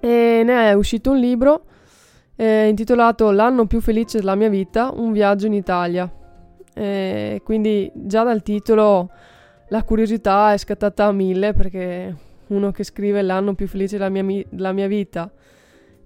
E 0.01 0.41
ne 0.43 0.69
è 0.69 0.73
uscito 0.73 1.11
un 1.11 1.17
libro 1.17 1.63
eh, 2.41 2.69
intitolato 2.69 3.31
L'anno 3.31 3.65
più 3.67 3.81
felice 3.81 4.19
della 4.19 4.35
mia 4.35 4.47
vita, 4.47 4.93
un 4.95 5.11
viaggio 5.11 5.45
in 5.45 5.53
Italia. 5.53 6.09
E 6.73 7.41
quindi 7.43 7.91
già 7.93 8.23
dal 8.23 8.41
titolo 8.41 9.09
la 9.67 9.83
curiosità 9.83 10.53
è 10.53 10.57
scattata 10.57 11.03
a 11.05 11.11
mille 11.11 11.51
perché 11.51 12.15
uno 12.47 12.71
che 12.71 12.85
scrive 12.85 13.21
l'anno 13.21 13.55
più 13.55 13.67
felice 13.67 13.97
della 13.97 14.09
mia, 14.09 14.45
della 14.49 14.71
mia 14.71 14.87
vita 14.87 15.29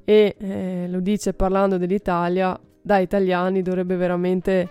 e 0.04 0.36
eh, 0.40 0.88
lo 0.90 1.02
dice 1.02 1.34
parlando 1.34 1.78
dell'Italia, 1.78 2.60
da 2.82 2.98
italiani 2.98 3.62
dovrebbe 3.62 3.96
veramente 3.96 4.70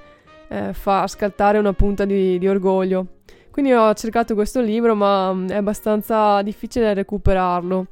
eh, 0.48 0.72
far 0.72 1.08
scattare 1.08 1.58
una 1.58 1.72
punta 1.74 2.04
di, 2.04 2.40
di, 2.40 2.48
orgoglio. 2.48 3.20
Quindi 3.52 3.72
ho 3.72 3.94
cercato 3.94 4.34
questo 4.34 4.60
libro, 4.60 4.96
ma 4.96 5.32
mm, 5.32 5.48
è 5.48 5.56
abbastanza 5.56 6.42
difficile 6.42 6.92
recuperarlo. 6.92 7.86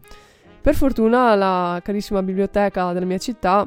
Per 0.62 0.74
fortuna 0.74 1.34
la 1.34 1.80
carissima 1.82 2.22
biblioteca 2.22 2.92
della 2.92 3.06
mia 3.06 3.18
città 3.18 3.66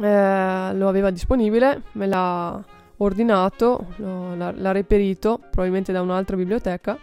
eh, 0.00 0.70
lo 0.72 0.88
aveva 0.88 1.10
disponibile, 1.10 1.82
me 1.92 2.06
l'ha 2.06 2.62
ordinato, 2.98 3.86
lo, 3.96 4.36
l'ha, 4.36 4.52
l'ha 4.56 4.72
reperito, 4.72 5.38
probabilmente 5.38 5.92
da 5.92 6.00
un'altra 6.00 6.36
biblioteca 6.36 6.96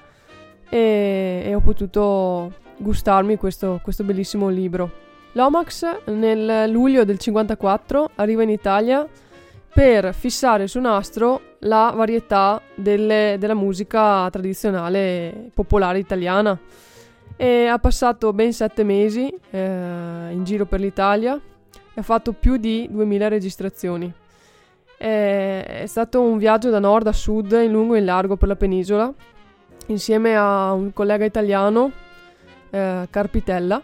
e, 0.70 1.44
e 1.46 1.54
ho 1.54 1.60
potuto 1.60 2.54
gustarmi 2.78 3.36
questo, 3.36 3.82
questo 3.84 4.04
bellissimo 4.06 4.48
libro. 4.48 5.00
L'Omax 5.34 6.04
nel 6.06 6.70
luglio 6.70 7.04
del 7.04 7.18
54 7.18 8.12
arriva 8.16 8.44
in 8.44 8.50
Italia 8.50 9.08
per 9.74 10.14
fissare 10.14 10.68
su 10.68 10.80
nastro 10.80 11.56
la 11.60 11.94
varietà 11.96 12.62
delle, 12.76 13.36
della 13.40 13.54
musica 13.54 14.30
tradizionale 14.30 15.50
popolare 15.54 16.00
italiana. 16.00 16.58
E 17.42 17.66
ha 17.66 17.80
passato 17.80 18.34
ben 18.34 18.54
sette 18.54 18.84
mesi 18.84 19.28
eh, 19.50 20.30
in 20.30 20.44
giro 20.44 20.68
per 20.68 20.80
l'Italia 20.80 21.34
e 21.34 22.00
ha 22.00 22.04
fatto 22.04 22.34
più 22.34 22.58
di 22.58 22.88
2000 22.88 23.28
registrazioni. 23.30 24.14
È, 24.96 25.84
stato 25.88 26.22
un 26.22 26.38
viaggio 26.38 26.70
da 26.70 26.78
nord 26.78 27.08
a 27.08 27.12
sud, 27.12 27.54
in 27.54 27.72
lungo 27.72 27.96
e 27.96 27.98
in 27.98 28.06
largo 28.06 28.38
per 28.38 28.48
la 28.48 28.56
penisola, 28.56 29.12
insieme 29.88 30.38
a 30.38 30.72
un 30.74 30.94
collega 30.94 31.26
italiano, 31.26 31.92
eh, 32.70 33.08
Carpitella, 33.10 33.82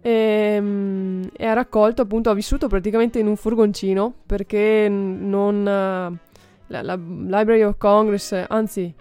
e, 0.00 0.56
mm, 0.60 1.22
e, 1.36 1.46
ha 1.46 1.52
raccolto 1.52 2.02
appunto, 2.02 2.30
ha 2.30 2.34
vissuto 2.34 2.68
praticamente 2.68 3.18
in 3.18 3.26
un 3.26 3.34
furgoncino 3.34 4.14
perché 4.24 4.86
non... 4.88 5.66
Eh, 5.66 6.32
la, 6.68 6.80
la 6.80 6.94
Library 6.94 7.62
of 7.62 7.74
Congress, 7.76 8.44
anzi 8.46 8.94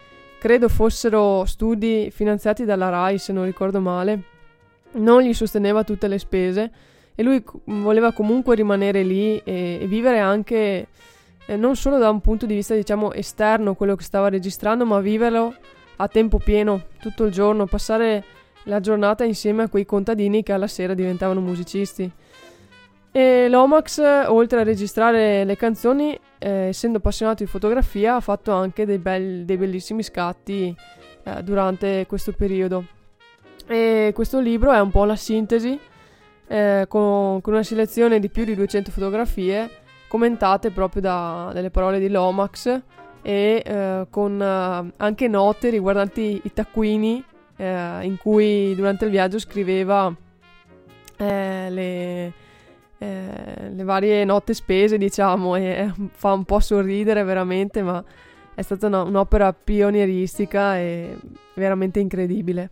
credo 0.43 0.67
fossero 0.67 1.45
studi 1.45 2.11
finanziati 2.11 2.65
dalla 2.65 2.89
RAI 2.89 3.17
se 3.17 3.31
non 3.31 3.45
ricordo 3.45 3.79
male, 3.79 4.23
non 4.95 5.21
gli 5.21 5.33
sosteneva 5.33 5.85
tutte 5.85 6.09
le 6.09 6.19
spese 6.19 6.71
e 7.15 7.23
lui 7.23 7.41
voleva 7.63 8.11
comunque 8.11 8.53
rimanere 8.53 9.03
lì 9.03 9.37
e, 9.37 9.79
e 9.81 9.87
vivere 9.87 10.19
anche 10.19 10.87
eh, 11.45 11.55
non 11.55 11.77
solo 11.77 11.97
da 11.97 12.09
un 12.09 12.19
punto 12.19 12.45
di 12.45 12.55
vista 12.55 12.75
diciamo 12.75 13.13
esterno 13.13 13.73
quello 13.73 13.95
che 13.95 14.03
stava 14.03 14.27
registrando 14.27 14.85
ma 14.85 14.99
viverlo 14.99 15.55
a 15.95 16.09
tempo 16.09 16.39
pieno 16.39 16.87
tutto 16.99 17.23
il 17.23 17.31
giorno 17.31 17.65
passare 17.65 18.25
la 18.63 18.81
giornata 18.81 19.23
insieme 19.23 19.63
a 19.63 19.69
quei 19.69 19.85
contadini 19.85 20.43
che 20.43 20.51
alla 20.51 20.67
sera 20.67 20.93
diventavano 20.93 21.39
musicisti 21.39 22.11
e 23.16 23.47
l'Omax 23.47 23.99
oltre 24.26 24.61
a 24.61 24.64
registrare 24.64 25.43
le 25.43 25.55
canzoni 25.55 26.20
eh, 26.39 26.49
essendo 26.70 26.97
appassionato 26.97 27.43
di 27.43 27.49
fotografia 27.49 28.16
ha 28.16 28.20
fatto 28.20 28.51
anche 28.51 28.88
dei, 28.88 28.97
belli, 28.97 29.45
dei 29.45 29.55
bellissimi 29.55 30.01
scatti 30.01 30.76
eh, 31.24 31.43
durante 31.43 32.07
questo 32.07 32.32
periodo. 32.34 32.86
E 33.68 34.11
questo 34.16 34.39
libro 34.39 34.72
è 34.72 34.80
un 34.80 34.89
po' 34.89 35.05
la 35.05 35.16
sintesi 35.16 35.80
eh, 36.47 36.86
con, 36.88 37.39
con, 37.41 37.53
una 37.53 37.61
selezione 37.61 38.20
di 38.20 38.30
più 38.30 38.45
di 38.45 38.55
200 38.55 38.89
fotografie 38.89 39.70
commentate 40.07 40.72
proprio 40.72 41.03
da, 41.03 41.51
dalle 41.53 41.70
parole 41.70 41.99
di 41.99 42.09
Lomax 42.09 42.82
e 43.22 43.61
eh, 43.64 44.07
con 44.09 44.41
eh, 44.41 44.91
anche 44.97 45.28
note 45.28 45.70
riguardanti 45.70 46.41
i 46.43 46.51
taccuini 46.51 47.24
eh, 47.57 47.99
in 48.01 48.18
cui 48.18 48.74
durante 48.76 49.05
il 49.05 49.11
viaggio 49.11 49.38
scriveva 49.38 50.14
le, 51.16 52.34
eh, 53.03 53.69
le, 53.69 53.83
varie 53.83 54.23
note 54.23 54.53
spese 54.53 54.97
diciamo 54.97 55.55
e 55.55 55.91
fa 56.13 56.33
un 56.33 56.45
po' 56.45 56.59
sorridere 56.59 57.23
veramente 57.23 57.81
ma 57.81 58.03
è 58.55 58.61
stata 58.61 58.87
una, 58.87 59.01
un'opera 59.01 59.51
pionieristica 59.51 60.77
e 60.77 61.17
veramente 61.55 61.99
incredibile. 61.99 62.69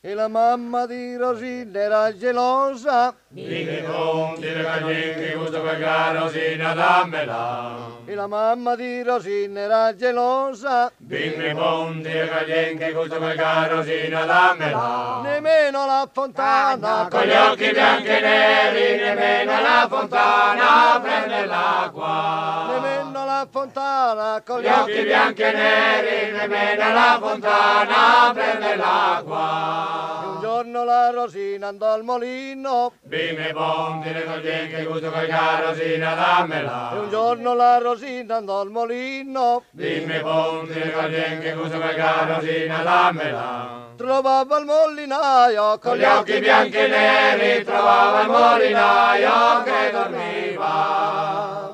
E 0.00 0.14
la 0.14 0.28
mamma 0.28 0.86
di 0.86 1.16
Rosina 1.16 1.78
era 1.78 2.16
gelosa. 2.16 3.14
Dite 3.32 3.84
conti 3.84 4.52
le 4.52 4.64
cagnette, 4.64 5.34
gusto 5.36 5.60
quel 5.60 5.78
Rosina 5.78 6.74
dammela. 6.74 7.98
E 8.04 8.14
la 8.16 8.26
mamma 8.26 8.74
di 8.74 9.04
Rosina 9.04 9.60
era 9.60 9.94
gelosa. 9.94 10.90
Dimmi 10.96 11.54
ponti 11.54 12.10
le 12.10 12.26
cagnette, 12.28 12.90
gusto 12.90 13.18
quel 13.18 13.38
Rosina 13.38 14.24
dammela. 14.24 15.20
Nemmeno 15.22 15.86
la 15.86 16.08
fontana. 16.12 17.06
Con 17.08 17.22
gli 17.22 17.30
occhi 17.30 17.70
bianchi 17.70 18.08
e 18.08 18.20
neri, 18.20 19.00
nemmeno 19.00 19.60
la 19.60 19.86
fontana 19.88 21.00
prende 21.00 21.46
l'acqua. 21.46 22.66
Nemmeno 22.68 23.24
la 23.24 23.48
fontana. 23.48 24.42
Con 24.44 24.60
gli 24.60 24.66
occhi 24.66 25.02
bianchi 25.04 25.42
e 25.42 25.52
neri, 25.52 26.32
nemmeno 26.32 26.92
la 26.92 27.18
fontana 27.22 28.32
prende 28.34 28.74
l'acqua. 28.74 30.18
Un 30.32 30.40
giorno 30.40 30.82
la 30.82 31.10
Rosina 31.10 31.68
andò 31.68 31.92
al 31.92 32.02
molino. 32.02 32.92
Bimbe 33.02 33.19
ponti 33.52 34.12
le 34.12 34.24
coglienche 34.24 34.76
che 34.76 34.84
gusto 34.84 35.10
quel 35.10 35.28
Rosina 35.28 36.14
dammela. 36.14 36.92
E 36.92 36.98
un 36.98 37.10
giorno 37.10 37.54
la 37.54 37.78
Rosina 37.78 38.36
andò 38.36 38.60
al 38.60 38.70
molino. 38.70 39.62
Bimbe 39.70 40.20
ponti 40.20 40.78
le 40.78 40.92
coglienche 40.92 41.50
che 41.50 41.52
gusto 41.54 41.78
quel 41.78 41.96
Rosina 41.96 42.82
dammela. 42.82 43.88
Trovava 43.96 44.58
il 44.58 44.64
molinaio 44.64 45.78
con 45.78 45.96
gli 45.96 46.04
occhi 46.04 46.38
bianchi 46.38 46.76
e 46.76 46.86
neri, 46.88 47.64
trovava 47.64 48.22
il 48.22 48.28
molinaio 48.28 49.62
che 49.62 49.90
dormiva. 49.92 51.69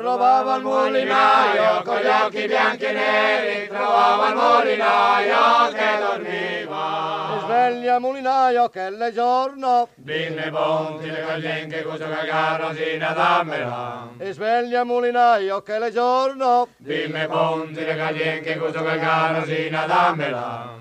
Trovava 0.00 0.54
il 0.54 0.62
molinaio 0.62 1.82
con 1.82 1.98
gli 1.98 2.06
occhi 2.06 2.46
bianchi 2.46 2.84
e 2.86 2.92
neri, 2.92 3.68
trovava 3.68 4.28
il 4.28 4.34
molinaio 4.34 5.72
che 5.74 5.98
dormiva. 6.00 7.36
E 7.36 7.40
sveglia 7.40 7.98
molinaio 7.98 8.68
che 8.70 8.88
le 8.88 9.12
giorno, 9.12 9.88
Binne 9.96 10.48
ponti 10.48 11.10
le 11.10 11.22
coglienche, 11.22 11.82
cosa 11.82 12.08
cagarosina 12.08 13.10
dammela. 13.10 14.08
E 14.16 14.32
sveglia 14.32 14.84
molinaio 14.84 15.60
che 15.60 15.78
le 15.78 15.92
giorno, 15.92 16.68
Binne 16.78 17.26
ponti 17.26 17.84
le 17.84 17.98
coglienche, 17.98 18.56
cosa 18.56 18.82
cagarosina 18.82 19.84
dammela. 19.84 20.78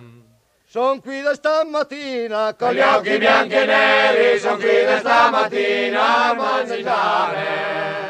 Son 0.65 1.01
qui 1.01 1.21
da 1.21 1.33
stamattina 1.33 2.55
con 2.57 2.71
gli 2.71 2.79
occhi 2.79 3.17
bianchi 3.17 3.55
e 3.55 3.65
neri, 3.65 4.39
son 4.39 4.55
qui 4.55 4.85
da 4.85 4.99
stamattina 4.99 6.29
a 6.29 6.33
mangiare. 6.33 8.08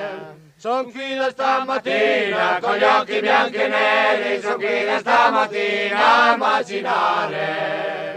Son 0.60 0.91
qui 0.91 1.16
da 1.16 1.30
stamattina 1.30 2.60
con 2.60 2.76
gli 2.76 2.84
occhi 2.84 3.22
bianchi 3.22 3.55
e 3.55 3.68
neri, 3.70 4.41
son 4.41 4.55
qui 4.55 4.84
da 4.84 4.99
stamattina 4.99 6.34
a 6.34 6.36
macinare. 6.36 8.07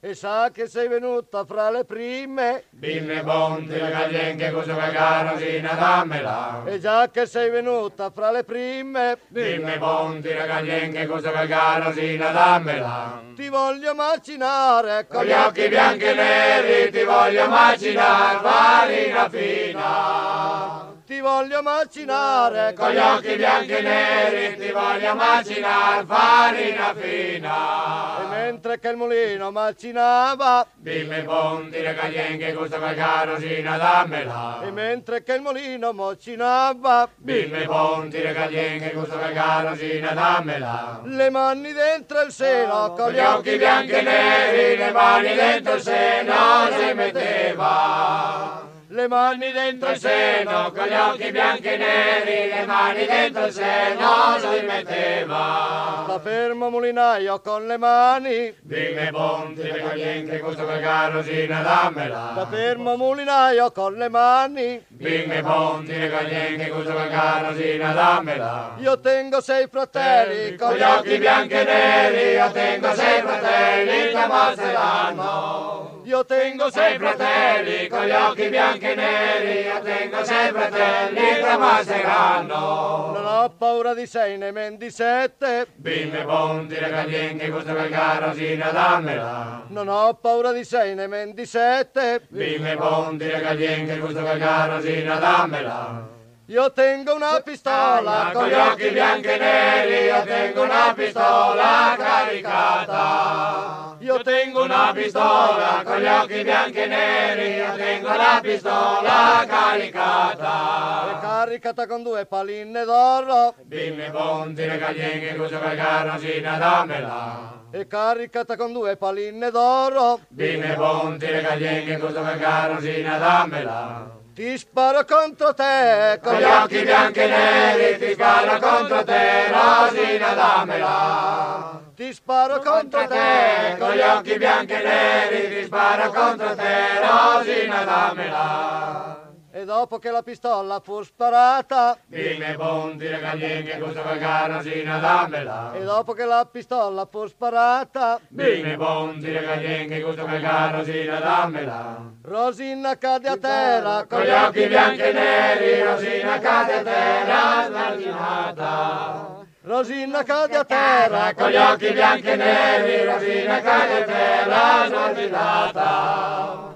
E 0.00 0.12
sa 0.14 0.50
che 0.52 0.68
sei 0.68 0.88
venuta 0.88 1.46
fra 1.46 1.70
le 1.70 1.86
prime. 1.86 2.64
Binne 2.68 3.22
bonti 3.22 3.72
le 3.72 3.90
caglienche 3.90 4.50
cosa 4.50 4.76
cagarosina 4.76 5.72
dammela. 5.72 6.64
E 6.66 6.78
già 6.78 7.08
che 7.10 7.24
sei 7.24 7.48
venuta 7.48 8.10
fra 8.10 8.30
le 8.30 8.44
prime. 8.44 9.16
Binne 9.28 9.78
bonti 9.78 10.28
le 10.28 10.44
caglienche 10.46 11.06
cosa 11.06 11.30
cagarosina 11.30 12.28
dammela. 12.28 13.22
Ti 13.34 13.48
voglio 13.48 13.94
macinare 13.94 15.06
con 15.08 15.24
gli 15.24 15.32
occhi 15.32 15.66
bianchi 15.68 16.04
e 16.04 16.14
neri 16.14 16.90
Ti 16.90 17.04
voglio 17.04 17.48
macinare 17.48 18.38
farina 18.42 19.28
fina 19.30 20.95
ti 21.06 21.20
voglio 21.20 21.62
macinare 21.62 22.74
con 22.74 22.90
gli 22.90 22.96
occhi 22.96 23.36
bianchi 23.36 23.70
e 23.70 23.80
neri, 23.80 24.56
ti 24.58 24.72
voglio 24.72 25.14
macinare 25.14 26.04
farina 26.04 26.94
fina. 26.96 28.22
E 28.22 28.26
mentre 28.28 28.80
che 28.80 28.88
il 28.88 28.96
mulino 28.96 29.52
macinava, 29.52 30.66
bimbe 30.74 31.22
ponti 31.22 31.80
le 31.80 31.94
caglienche, 31.94 32.52
gusto 32.52 32.78
quel 32.78 32.96
carosina 32.96 33.76
dammela. 33.76 34.62
E 34.64 34.70
mentre 34.72 35.22
che 35.22 35.34
il 35.34 35.42
mulino 35.42 35.92
macinava, 35.92 37.08
bimbe 37.14 37.64
ponti 37.66 38.20
le 38.20 38.32
caglienche, 38.32 38.90
gusto 38.92 39.16
quel 39.16 39.32
carosina 39.32 40.10
dammela. 40.10 41.02
Le 41.04 41.30
mani 41.30 41.72
dentro 41.72 42.20
il 42.22 42.32
seno, 42.32 42.94
con 42.94 43.12
gli 43.12 43.20
occhi 43.20 43.56
bianchi 43.56 43.92
e 43.92 44.02
neri, 44.02 44.76
le 44.76 44.90
mani 44.90 45.34
dentro 45.34 45.74
il 45.74 45.82
seno 45.82 46.34
si 46.76 46.94
metteva 46.94 48.65
le 48.88 49.08
mani 49.08 49.50
dentro 49.50 49.90
il 49.90 49.98
seno, 49.98 50.70
con 50.72 50.86
gli 50.86 50.94
occhi 50.94 51.30
bianchi 51.32 51.66
e 51.66 51.76
neri, 51.76 52.54
le 52.54 52.64
mani 52.66 53.04
dentro 53.04 53.46
il 53.46 53.52
seno 53.52 54.38
si 54.38 54.64
metteva. 54.64 56.04
La 56.06 56.20
fermo 56.22 56.70
mulinaio 56.70 57.40
con 57.40 57.66
le 57.66 57.76
mani, 57.78 58.54
dimmi 58.60 59.10
ponti, 59.10 59.62
le 59.62 59.80
coglienche, 59.80 60.38
questo 60.38 60.64
quel 60.64 60.80
carosina, 60.80 61.62
dammela. 61.62 62.32
La 62.36 62.46
fermo 62.46 62.96
mulinaio 62.96 63.72
con 63.72 63.94
le 63.94 64.08
mani, 64.08 64.84
dimmi 64.86 65.42
ponti, 65.42 65.98
le 65.98 66.10
coglienche, 66.10 66.68
questo 66.68 66.92
quel 66.92 67.08
carosina, 67.08 67.92
dammela. 67.92 68.74
Io 68.78 69.00
tengo 69.00 69.40
sei 69.40 69.66
fratelli, 69.66 70.54
con 70.56 70.74
gli 70.74 70.82
occhi 70.82 71.18
bianchi 71.18 71.54
e 71.54 71.64
neri, 71.64 72.34
io 72.34 72.50
tengo 72.52 72.94
sei 72.94 73.20
fratelli 73.20 74.10
che 74.10 74.16
ammazzeranno. 74.16 75.85
Io 76.06 76.24
tengo 76.24 76.70
sei 76.70 76.98
fratelli, 76.98 77.88
con 77.88 78.04
gli 78.04 78.12
occhi 78.12 78.48
bianchi 78.48 78.84
e 78.84 78.94
neri, 78.94 79.66
io 79.66 79.80
tengo 79.80 80.22
sei 80.22 80.52
fratelli 80.52 81.20
che 81.20 81.56
masseranno. 81.58 83.10
Non 83.12 83.26
ho 83.26 83.52
paura 83.58 83.92
di 83.92 84.06
sei 84.06 84.38
né 84.38 84.52
men 84.52 84.76
di 84.76 84.88
sette. 84.88 85.66
Bimbe 85.74 86.22
ponti 86.22 86.78
le 86.78 86.90
caglienche, 86.90 87.50
questo 87.50 87.72
quel 87.72 87.90
carosina 87.90 88.70
dammela. 88.70 89.64
Non 89.66 89.88
ho 89.88 90.14
paura 90.14 90.52
di 90.52 90.62
sei 90.62 90.94
né 90.94 91.08
men 91.08 91.34
di 91.34 91.44
sette. 91.44 92.22
Bimbe 92.28 92.76
ponti 92.76 93.24
le 93.24 93.40
caglienche, 93.40 93.98
questo 93.98 94.20
quel 94.20 94.38
carosina 94.38 95.16
dammela. 95.16 96.15
Io 96.48 96.70
tengo 96.70 97.12
una 97.12 97.40
pistola 97.40 98.30
con 98.32 98.46
gli 98.46 98.52
occhi 98.52 98.90
bianchi 98.90 99.26
e 99.26 99.36
neri, 99.36 100.04
io 100.04 100.22
tengo 100.22 100.62
una 100.62 100.92
pistola 100.94 101.96
caricata. 101.98 103.96
Io 103.98 104.22
tengo 104.22 104.62
una 104.62 104.92
pistola 104.94 105.82
con 105.84 105.98
gli 105.98 106.06
occhi 106.06 106.44
bianchi 106.44 106.78
e 106.78 106.86
neri, 106.86 107.54
io 107.56 107.74
tengo 107.74 108.14
la 108.14 108.38
pistola 108.40 109.44
caricata. 109.44 111.16
È 111.16 111.20
caricata 111.20 111.88
con 111.88 112.04
due 112.04 112.26
paline 112.26 112.84
d'oro. 112.84 113.56
Bimbi 113.62 114.08
bonti 114.10 114.66
le 114.66 114.78
gaglienghe, 114.78 115.34
cucio 115.34 115.58
che 115.58 115.74
carosina 115.74 116.58
dammela. 116.58 117.64
È 117.72 117.84
caricata 117.88 118.54
con 118.56 118.72
due 118.72 118.96
paline 118.96 119.50
d'oro. 119.50 120.20
Bimbi 120.28 120.72
bonti 120.76 121.26
le 121.26 121.40
gaglienghe, 121.40 121.98
cucio 121.98 122.22
che 122.22 122.36
carosina 122.38 123.18
dammela. 123.18 124.14
Ti 124.36 124.58
sparo 124.58 125.02
contro 125.06 125.54
te 125.54 126.20
Con 126.22 126.36
gli 126.36 126.42
occhi 126.42 126.82
bianchi 126.82 127.20
e 127.20 127.26
neri 127.26 127.98
ti 127.98 128.12
sparo 128.12 128.58
contro 128.58 129.02
te, 129.02 129.48
Rosina 129.48 130.34
dammela. 130.34 131.80
Ti 131.94 132.12
sparo 132.12 132.58
contro 132.58 133.06
te 133.06 133.76
con 133.78 133.92
gli 133.94 134.00
occhi 134.00 134.36
bianchi 134.36 134.72
e 134.74 134.82
neri 134.82 135.56
ti 135.56 135.64
sparo 135.64 136.10
contro 136.10 136.54
te, 136.54 137.00
Rosina 137.00 137.84
dammela. 137.84 139.25
E 139.56 139.64
dopo 139.64 139.98
che 139.98 140.10
la 140.10 140.22
pistola 140.22 140.80
fu 140.84 141.02
sparata 141.02 141.96
Bimbi 142.04 142.54
bonti 142.56 143.08
le 143.08 143.18
gaglienghe, 143.18 143.78
cucio 143.78 144.02
che 144.02 144.18
carosina 144.18 144.98
dammela. 144.98 145.72
E 145.72 145.82
dopo 145.82 146.12
che 146.12 146.26
la 146.26 146.44
pistola 146.44 147.08
fu 147.10 147.26
sparata 147.26 148.20
Bimbi 148.28 148.76
bonti 148.76 149.32
le 149.32 149.40
gaglienghe, 149.40 150.02
cucio 150.02 150.26
che 150.26 150.40
carosina 150.40 151.18
dammela. 151.20 152.04
Rosina 152.20 152.98
cade 152.98 153.28
a 153.28 153.36
terra 153.38 154.04
Con 154.04 154.20
gli 154.24 154.28
occhi 154.28 154.66
bianchi 154.66 155.00
e 155.00 155.12
neri, 155.12 155.82
Rosina 155.82 156.38
cade 156.38 156.72
a 156.74 156.82
terra, 156.82 157.70
sardinata. 157.72 159.44
Rosina 159.62 160.22
cade 160.22 160.56
a 160.56 160.64
terra 160.64 161.32
Con 161.32 161.48
gli 161.48 161.56
occhi 161.56 161.92
bianchi 161.92 162.28
e 162.28 162.36
neri, 162.36 163.04
Rosina 163.06 163.60
cade 163.62 164.02
a 164.02 164.04
terra, 164.04 164.88
sardinata. 164.90 166.75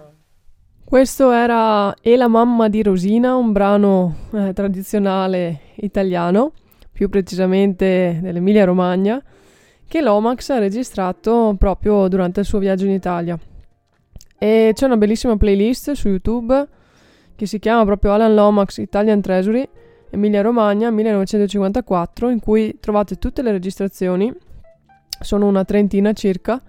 Questo 0.91 1.31
era 1.31 1.95
E 2.03 2.17
la 2.17 2.27
mamma 2.27 2.69
di 2.69 2.83
Rosina, 2.83 3.37
un 3.37 3.53
brano 3.53 4.27
eh, 4.33 4.53
tradizionale 4.53 5.61
italiano, 5.77 6.51
più 6.91 7.09
precisamente 7.09 8.19
dell'Emilia 8.21 8.65
Romagna, 8.65 9.23
che 9.87 10.01
l'Omax 10.01 10.49
ha 10.49 10.59
registrato 10.59 11.55
proprio 11.57 12.09
durante 12.09 12.41
il 12.41 12.47
suo 12.47 12.59
viaggio 12.59 12.87
in 12.87 12.91
Italia. 12.91 13.39
E 14.37 14.73
c'è 14.75 14.85
una 14.85 14.97
bellissima 14.97 15.37
playlist 15.37 15.93
su 15.93 16.09
YouTube 16.09 16.67
che 17.37 17.47
si 17.47 17.61
chiama 17.61 17.85
proprio 17.85 18.11
Alan 18.11 18.35
Lomax 18.35 18.79
Italian 18.79 19.21
Treasury 19.21 19.69
Emilia 20.11 20.43
Romagna 20.43 20.91
1954, 20.91 22.31
in 22.31 22.41
cui 22.41 22.79
trovate 22.81 23.15
tutte 23.15 23.43
le 23.43 23.53
registrazioni, 23.53 24.35
sono 25.21 25.47
una 25.47 25.65
trentina 25.65 26.13
circa, 26.15 26.61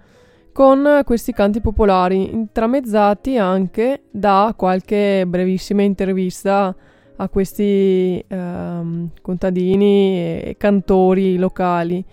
con 0.52 1.02
questi 1.06 1.32
canti 1.34 1.62
popolari, 1.62 2.34
intramezzati 2.34 3.38
anche 3.38 4.04
da 4.12 4.54
qualche 4.56 5.26
brevissima 5.28 5.82
intervista 5.82 6.76
a 7.16 7.30
questi 7.30 8.24
ehm, 8.28 9.10
contadini 9.22 10.42
e 10.44 10.56
cantori 10.58 11.38
locali. 11.38 12.04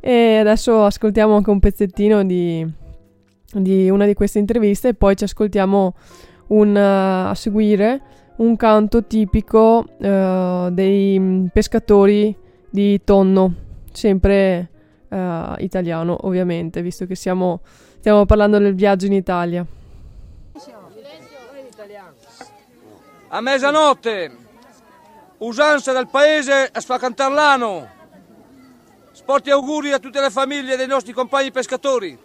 E 0.00 0.36
adesso 0.36 0.84
ascoltiamo 0.84 1.36
anche 1.36 1.50
un 1.50 1.60
pezzettino 1.60 2.24
di, 2.24 2.66
di 3.52 3.90
una 3.90 4.06
di 4.06 4.14
queste 4.14 4.38
interviste 4.38 4.88
e 4.88 4.94
poi 4.94 5.16
ci 5.16 5.24
ascoltiamo 5.24 5.94
un, 6.48 6.76
eh, 6.76 7.28
a 7.28 7.34
seguire 7.34 8.02
un 8.36 8.56
canto 8.56 9.04
tipico 9.04 9.84
eh, 9.98 10.68
dei 10.72 11.18
mm, 11.18 11.46
pescatori 11.46 12.36
di 12.70 13.00
tonno, 13.04 13.54
sempre 13.92 14.70
eh, 15.08 15.54
italiano 15.58 16.16
ovviamente, 16.22 16.82
visto 16.82 17.06
che 17.06 17.14
siamo, 17.14 17.60
stiamo 17.98 18.24
parlando 18.26 18.58
del 18.58 18.74
viaggio 18.74 19.06
in 19.06 19.12
Italia. 19.12 19.64
A 23.28 23.40
mezzanotte, 23.40 24.36
usanza 25.38 25.92
del 25.92 26.08
paese 26.08 26.70
a 26.72 26.80
sfa 26.80 26.98
cantar 26.98 27.30
l'ano. 27.32 27.88
Sporti 29.12 29.50
auguri 29.50 29.92
a 29.92 29.98
tutte 29.98 30.20
le 30.20 30.30
famiglie 30.30 30.76
dei 30.76 30.86
nostri 30.86 31.12
compagni 31.12 31.50
pescatori, 31.50 32.16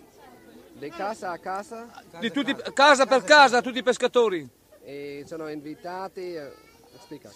Di 0.73 0.89
casa 0.89 1.31
a 1.31 1.37
casa 1.37 1.87
di 2.19 2.31
tutti, 2.31 2.55
casa 2.73 3.05
per 3.05 3.23
casa, 3.23 3.57
a 3.57 3.61
tutti 3.61 3.79
i 3.79 3.83
pescatori. 3.83 4.47
e 4.83 5.23
sono 5.25 5.47
invitati. 5.49 6.35
eh, 6.35 6.51
Spiega. 6.99 7.29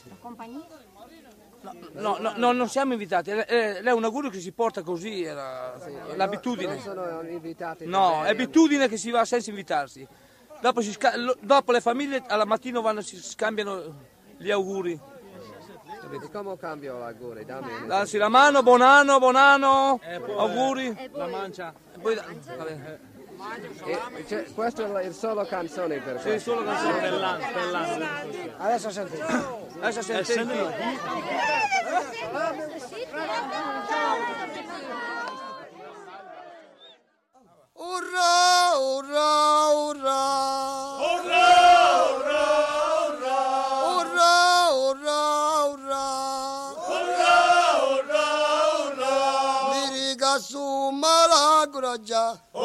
No, 1.94 2.18
no, 2.20 2.34
no, 2.36 2.52
non 2.52 2.70
siamo 2.70 2.94
invitati, 2.94 3.32
è, 3.32 3.46
è- 3.46 3.82
è 3.82 3.92
un 3.92 4.04
augurio 4.04 4.30
che 4.30 4.40
si 4.40 4.52
porta 4.52 4.82
così, 4.84 5.24
è 5.24 5.34
la- 5.34 5.76
Non 5.78 6.18
l'abitudine. 6.18 6.80
sono 6.80 7.22
invitati. 7.28 7.86
No, 7.86 8.24
è 8.24 8.30
abitudine 8.30 8.88
che 8.88 8.98
si 8.98 9.10
va 9.12 9.26
senza 9.26 9.50
invitarsi. 9.50 10.08
Dopo, 10.62 10.82
dopo 11.42 11.72
le 11.72 11.82
famiglie 11.82 12.24
alla 12.28 12.46
mattina 12.46 12.80
vanno, 12.80 13.02
si 13.02 13.18
scambiano 13.22 13.94
gli 14.38 14.52
auguri. 14.52 15.00
E 16.12 16.30
come 16.32 16.56
cambio 16.58 17.00
l'auguri? 17.00 17.46
Dammi 17.46 17.88
Dansi 17.88 18.18
la 18.18 18.30
mano, 18.30 18.62
buon 18.64 18.82
anno, 18.82 19.18
buon 19.20 19.36
anno, 19.36 20.00
auguri. 20.38 21.10
La 21.14 21.28
mancia. 21.28 21.74
E 21.96 22.00
poi, 22.00 22.16
vabbè. 22.16 23.00
E- 23.86 24.26
cioè, 24.28 24.46
questo 24.54 24.96
è 24.98 25.04
il 25.04 25.14
solo 25.14 25.46
canzone 25.46 26.00
per 26.00 26.18
Sì, 26.22 26.28
questo. 26.30 26.52
solo 26.54 26.64
canzone 26.66 27.00
per 27.02 27.14
l'anno. 27.20 27.44
Adesso 28.58 28.90
senti. 28.90 29.20
Adesso 29.80 30.02
senti. 30.02 30.58
Urrà, 37.78 38.78
urrà, 38.80 39.70
urrà 39.76 40.22
Urrà, 43.96 44.26
urrà, 44.72 45.66
urrà 45.72 46.06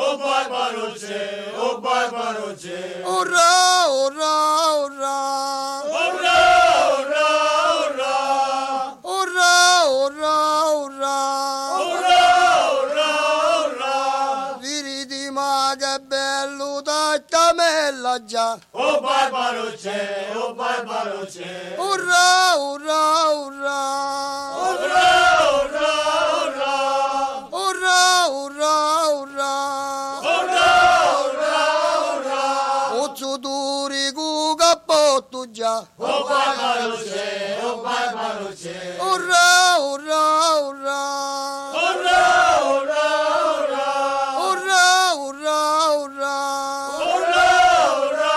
O 0.03 0.17
barbaroce, 0.17 1.53
o 1.59 1.79
barbaroce 1.79 3.03
Urrà, 3.05 3.53
urrà, 4.03 4.37
urrà 4.85 5.19
Urrà, 5.85 6.41
urrà, 6.95 7.29
urrà 10.73 11.17
Urrà, 11.85 12.29
urrà, 12.81 13.15
urrà 13.67 14.57
Viri 14.61 15.05
di 15.07 15.29
ma 15.31 15.75
che 15.79 15.99
bello 16.01 16.81
tattamella 16.83 18.25
già. 18.25 18.59
Oh 18.71 19.01
barbaroce, 19.01 20.29
oh 20.35 20.55
barbaroce 20.55 21.75
Urrà, 21.77 22.55
urrà, 22.57 23.05
urrà 23.45 23.83
Urrà, 24.65 25.11
urrà, 25.61 25.93
urrà 26.43 26.79
Urrà, 27.53 28.27
urrà, 28.29 28.75
urrà 29.21 29.70
cappotto 35.51 35.53
già 35.53 35.87
Oh 35.97 36.25
barbaroce, 36.27 37.59
oh 37.63 37.81
barbaroce 37.83 38.97
Urrà, 38.99 39.77
urrà, 39.79 40.59
urrà 40.61 41.03
Urrà, 41.73 42.21
urrà, 42.71 43.07
urrà 43.59 43.89
Urrà, 44.39 45.13
urrà, 45.15 45.61
urrà 45.99 46.37
Urrà, 47.15 47.49
urrà, 48.01 48.35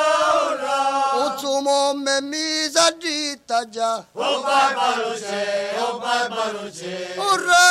urrà 0.49 0.77
Uzzu 1.25 1.59
momme 1.61 2.21
mi 2.21 2.69
sa 2.71 2.91
dritta 2.91 3.69
già 3.69 4.05
Oh 4.13 4.41
barbaroce, 4.41 5.71
oh 5.79 5.99
barbaroce 5.99 7.15
Urrà, 7.17 7.61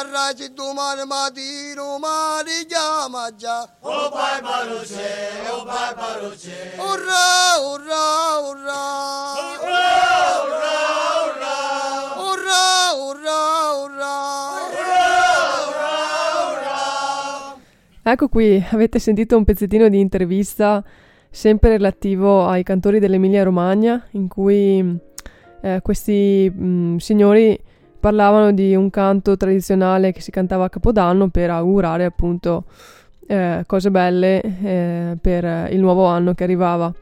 O 0.00 0.02
sotterrati 0.02 0.54
domani 0.54 1.04
mattino 1.04 1.98
ma 1.98 2.40
richiama 2.42 3.34
già 3.36 3.68
O 3.80 4.08
barbaroce, 4.08 5.04
o 5.50 5.64
barbaroce 5.64 6.72
Urrà, 6.78 7.60
urrà, 7.60 8.38
urrà 8.48 8.80
Urrà, 9.60 10.40
urrà, 10.48 10.80
urrà 11.36 11.68
Urrà, 12.16 12.64
urrà, 12.96 13.40
urrà 16.48 17.56
Ecco 18.02 18.28
qui, 18.28 18.64
avete 18.70 18.98
sentito 18.98 19.36
un 19.36 19.44
pezzettino 19.44 19.90
di 19.90 20.00
intervista 20.00 20.82
sempre 21.28 21.68
relativo 21.70 22.46
ai 22.46 22.62
cantori 22.62 23.00
dell'Emilia 23.00 23.44
Romagna, 23.44 24.02
in 24.12 24.28
cui 24.28 24.98
eh, 25.60 25.80
questi 25.82 26.48
mh, 26.50 26.96
signori 26.96 27.68
parlavano 28.00 28.50
di 28.52 28.74
un 28.74 28.90
canto 28.90 29.36
tradizionale 29.36 30.12
che 30.12 30.20
si 30.20 30.30
cantava 30.30 30.64
a 30.64 30.68
Capodanno 30.68 31.28
per 31.28 31.50
augurare 31.50 32.04
appunto 32.04 32.64
eh, 33.26 33.62
cose 33.66 33.90
belle 33.90 34.42
eh, 34.42 35.18
per 35.20 35.72
il 35.72 35.78
nuovo 35.78 36.06
anno 36.06 36.34
che 36.34 36.44
arrivava. 36.44 36.92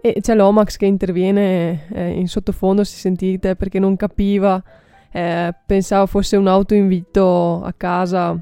E 0.00 0.18
c'è 0.20 0.34
l'Omax 0.34 0.76
che 0.76 0.86
interviene 0.86 1.86
eh, 1.92 2.10
in 2.10 2.28
sottofondo, 2.28 2.84
si 2.84 2.96
sentite, 2.96 3.56
perché 3.56 3.78
non 3.78 3.96
capiva, 3.96 4.62
eh, 5.10 5.54
pensava 5.64 6.06
fosse 6.06 6.36
un 6.36 6.46
autoinvito 6.46 7.62
a 7.62 7.72
casa 7.74 8.38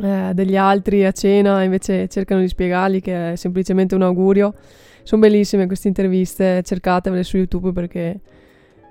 eh, 0.00 0.30
degli 0.34 0.56
altri 0.56 1.04
a 1.04 1.12
cena, 1.12 1.62
invece 1.62 2.08
cercano 2.08 2.40
di 2.40 2.48
spiegargli 2.48 3.00
che 3.00 3.32
è 3.32 3.36
semplicemente 3.36 3.94
un 3.94 4.02
augurio. 4.02 4.54
Sono 5.02 5.20
bellissime 5.20 5.66
queste 5.66 5.88
interviste, 5.88 6.62
cercatevele 6.62 7.24
su 7.24 7.38
YouTube 7.38 7.72
perché 7.72 8.20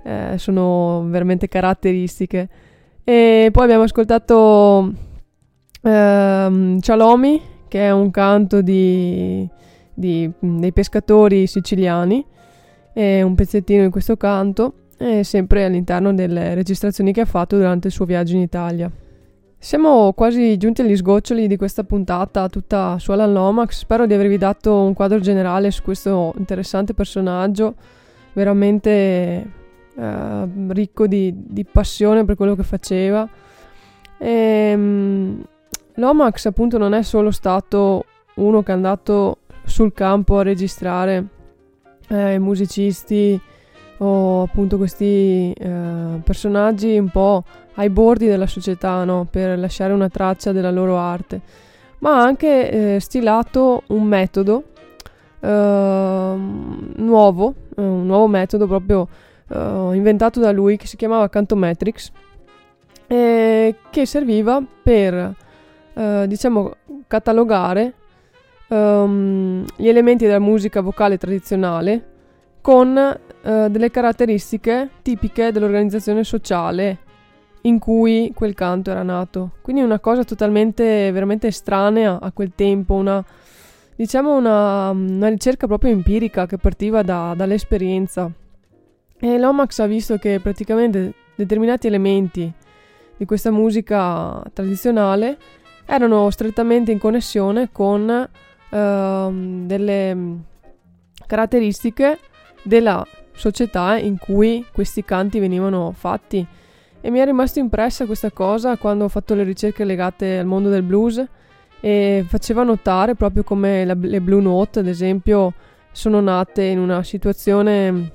eh, 0.08 0.38
sono 0.38 1.05
veramente 1.10 1.49
caratteristiche. 1.49 2.47
E 3.03 3.49
poi 3.51 3.64
abbiamo 3.64 3.84
ascoltato 3.84 4.93
ehm, 5.82 6.80
Cialomi, 6.80 7.41
che 7.68 7.86
è 7.86 7.91
un 7.91 8.10
canto 8.10 8.62
di, 8.62 9.47
di, 9.93 10.32
dei 10.39 10.72
pescatori 10.72 11.45
siciliani, 11.45 12.26
è 12.93 13.22
un 13.22 13.36
pezzettino 13.36 13.84
di 13.84 13.89
questo 13.89 14.16
canto, 14.16 14.74
e 14.97 15.26
sempre 15.26 15.66
all'interno 15.66 16.14
delle 16.14 16.53
registrazioni 16.55 17.12
che 17.12 17.22
ha 17.22 17.26
fatto 17.26 17.58
durante 17.58 17.88
il 17.88 17.93
suo 17.93 18.05
viaggio 18.05 18.36
in 18.36 18.41
Italia. 18.41 18.89
Siamo 19.60 20.14
quasi 20.14 20.55
giunti 20.55 20.82
agli 20.82 20.95
sgoccioli 20.95 21.47
di 21.47 21.58
questa 21.58 21.84
puntata 21.84 22.47
tutta 22.47 22.97
su 22.99 23.12
Alan 23.12 23.34
Lomax. 23.34 23.80
Spero 23.80 24.05
di 24.05 24.14
avervi 24.14 24.38
dato 24.38 24.74
un 24.74 24.93
quadro 24.93 25.20
generale 25.20 25.72
su 25.72 25.82
questo 25.82 26.34
interessante 26.38 26.93
personaggio, 26.93 27.76
veramente 28.34 29.57
eh, 29.97 30.47
ricco 30.69 31.07
di, 31.07 31.33
di, 31.35 31.65
passione 31.65 32.23
per 32.23 32.35
quello 32.35 32.55
che 32.55 32.63
faceva. 32.63 33.27
E, 34.17 34.73
um, 34.75 35.43
Lomax 35.95 36.45
appunto 36.45 36.77
non 36.77 36.93
è 36.93 37.01
solo 37.01 37.31
stato 37.31 38.05
uno 38.35 38.61
che 38.61 38.71
è 38.71 38.75
andato 38.75 39.39
sul 39.63 39.93
campo 39.93 40.37
a 40.37 40.43
registrare 40.43 41.25
eh, 42.09 42.37
musicisti 42.37 43.39
o 43.97 44.43
appunto 44.43 44.77
questi 44.77 45.51
eh, 45.51 46.21
personaggi 46.23 46.97
un 46.97 47.09
po' 47.09 47.43
ai 47.75 47.89
bordi 47.89 48.27
della 48.27 48.45
società, 48.45 49.03
no? 49.03 49.27
per 49.29 49.57
lasciare 49.57 49.93
una 49.93 50.09
traccia 50.09 50.51
della 50.51 50.71
loro 50.71 50.97
arte, 50.97 51.41
ma 51.99 52.19
ha 52.19 52.23
anche 52.23 52.95
eh, 52.95 52.99
stilato 52.99 53.83
un 53.87 54.03
metodo 54.03 54.63
eh, 55.39 56.35
nuovo, 56.95 57.53
eh, 57.75 57.81
un 57.81 58.05
nuovo 58.05 58.27
metodo 58.27 58.67
proprio 58.67 59.07
eh, 59.49 59.89
inventato 59.93 60.39
da 60.39 60.51
lui 60.51 60.77
che 60.77 60.87
si 60.87 60.97
chiamava 60.97 61.29
Cantometrics, 61.29 62.11
che 63.07 64.05
serviva 64.05 64.61
per 64.83 65.35
eh, 65.93 66.25
diciamo 66.27 66.75
catalogare 67.07 67.93
um, 68.67 69.65
gli 69.75 69.87
elementi 69.87 70.25
della 70.25 70.39
musica 70.39 70.81
vocale 70.81 71.17
tradizionale 71.17 72.15
con 72.61 72.95
uh, 72.95 73.69
delle 73.69 73.89
caratteristiche 73.89 74.89
tipiche 75.01 75.51
dell'organizzazione 75.51 76.23
sociale 76.23 76.99
in 77.61 77.79
cui 77.79 78.31
quel 78.35 78.53
canto 78.53 78.91
era 78.91 79.03
nato. 79.03 79.51
Quindi 79.61 79.81
una 79.81 79.99
cosa 79.99 80.23
totalmente, 80.23 81.11
veramente 81.11 81.47
estranea 81.47 82.19
a 82.21 82.31
quel 82.31 82.51
tempo, 82.55 82.93
una, 82.93 83.23
diciamo 83.95 84.35
una, 84.35 84.89
una 84.89 85.29
ricerca 85.29 85.65
proprio 85.65 85.91
empirica 85.91 86.45
che 86.45 86.57
partiva 86.57 87.01
da, 87.01 87.33
dall'esperienza. 87.35 88.29
E 89.20 89.38
Lomax 89.38 89.80
ha 89.80 89.88
visto 89.88 90.18
che 90.18 90.39
praticamente 90.39 91.13
determinati 91.36 91.88
elementi 91.88 92.51
di 93.18 93.26
questa 93.26 93.51
musica 93.51 94.43
tradizionale 94.53 95.38
erano 95.86 96.30
strettamente 96.30 96.91
in 96.91 96.99
connessione 96.99 97.70
con 97.72 98.07
uh, 98.07 99.65
delle 99.65 100.18
caratteristiche 101.26 102.20
della 102.63 103.05
società 103.34 103.97
in 103.97 104.18
cui 104.18 104.65
questi 104.72 105.03
canti 105.03 105.39
venivano 105.39 105.91
fatti. 105.95 106.45
E 106.99 107.09
mi 107.09 107.20
è 107.20 107.26
rimasto 107.26 107.59
impressa 107.59 108.05
questa 108.05 108.32
cosa 108.32 108.78
quando 108.78 109.05
ho 109.05 109.09
fatto 109.09 109.34
le 109.34 109.43
ricerche 109.43 109.86
legate 109.86 110.39
al 110.39 110.45
mondo 110.45 110.70
del 110.70 110.84
blues 110.84 111.24
e 111.80 112.26
faceva 112.28 112.63
notare 112.63 113.15
proprio 113.15 113.43
come 113.43 113.86
la, 113.86 113.95
le 113.97 114.20
Blue 114.20 114.41
Note, 114.41 114.80
ad 114.80 114.88
esempio, 114.88 115.53
sono 115.91 116.20
nate 116.20 116.63
in 116.63 116.80
una 116.80 117.03
situazione 117.03 118.11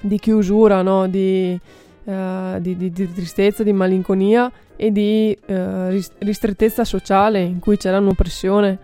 di 0.00 0.18
chiusura, 0.18 0.82
no? 0.82 1.06
di, 1.06 1.58
uh, 2.04 2.58
di, 2.58 2.76
di, 2.76 2.90
di, 2.90 3.12
tristezza, 3.12 3.62
di 3.62 3.72
malinconia 3.72 4.50
e 4.76 4.92
di 4.92 5.36
uh, 5.46 6.02
ristrettezza 6.18 6.84
sociale 6.84 7.40
in 7.40 7.58
cui 7.58 7.76
c'era 7.76 7.98
un'oppressione. 7.98 8.78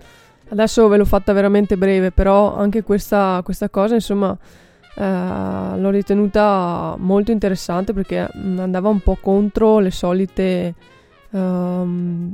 Adesso 0.49 0.89
ve 0.89 0.97
l'ho 0.99 1.05
fatta 1.05 1.33
veramente 1.33 1.77
breve, 1.77 2.11
però 2.11 2.55
anche 2.57 2.83
questa, 2.83 3.41
questa 3.45 3.69
cosa, 3.69 3.95
insomma, 3.95 4.37
Uh, 4.95 5.81
l'ho 5.81 5.89
ritenuta 5.89 6.97
molto 6.99 7.31
interessante 7.31 7.95
perché 7.95 8.29
mm, 8.37 8.59
andava 8.59 8.91
un 8.91 9.01
po' 9.01 9.17
contro 9.19 9.79
le 9.79 9.91
solite, 9.91 10.75
uh, 11.31 11.87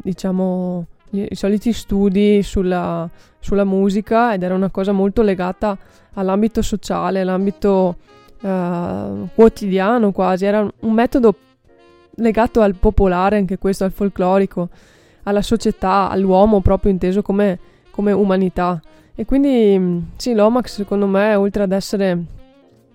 diciamo, 0.03 0.87
i 1.11 1.37
soliti 1.37 1.73
studi 1.73 2.43
sulla, 2.43 3.09
sulla, 3.39 3.63
musica 3.63 4.35
ed 4.35 4.43
era 4.43 4.55
una 4.55 4.71
cosa 4.71 4.91
molto 4.91 5.23
legata 5.23 5.79
all'ambito 6.15 6.61
sociale, 6.61 7.21
all'ambito 7.21 7.97
uh, 8.41 9.29
quotidiano 9.35 10.13
quasi. 10.13 10.45
Era 10.45 10.61
un 10.81 10.93
metodo 10.93 11.35
legato 12.17 12.61
al 12.61 12.75
popolare, 12.75 13.37
anche 13.37 13.59
questo, 13.59 13.85
al 13.85 13.93
folclorico, 13.93 14.69
alla 15.25 15.43
società, 15.43 16.09
all'uomo 16.09 16.61
proprio 16.61 16.91
inteso 16.91 17.23
come, 17.23 17.59
come 17.91 18.13
umanità. 18.13 18.81
E 19.15 19.25
quindi 19.25 19.77
mm, 19.79 19.99
sì, 20.17 20.35
l'Omax 20.35 20.75
secondo 20.75 21.07
me, 21.07 21.35
oltre 21.35 21.63
ad 21.65 21.73
essere 21.73 22.25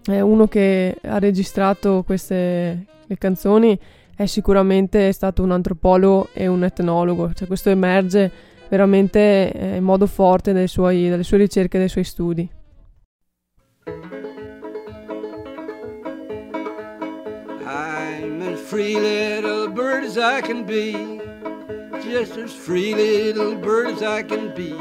è 0.06 0.20
uno 0.20 0.48
che 0.48 0.98
ha 1.02 1.18
registrato 1.18 2.04
queste 2.06 2.88
canzoni 3.18 3.80
è 4.16 4.26
sicuramente 4.26 5.12
stato 5.12 5.44
un 5.44 5.52
antropologo 5.52 6.30
e 6.34 6.48
un 6.48 6.64
etnologo, 6.64 7.34
cioè 7.34 7.48
questo 7.48 7.70
emerge 7.70 8.32
veramente 8.70 9.52
eh, 9.52 9.76
in 9.78 9.84
modo 9.84 10.08
forte 10.08 10.68
suoi, 10.68 11.10
dalle 11.10 11.24
sue 11.24 11.38
ricerche 11.38 11.78
e 11.78 11.80
dai 11.80 11.90
suoi 11.90 12.04
studi. 12.04 12.50
Free 18.64 18.98
little 18.98 19.68
bird 19.68 20.06
as 20.06 20.18
I 20.18 20.40
can 20.42 20.64
be, 20.64 20.94
just 22.02 22.38
as 22.38 22.54
free 22.54 22.96
little 22.96 23.56
bird 23.56 23.88
as 23.88 24.02
I 24.02 24.24
can 24.24 24.56
be. 24.56 24.74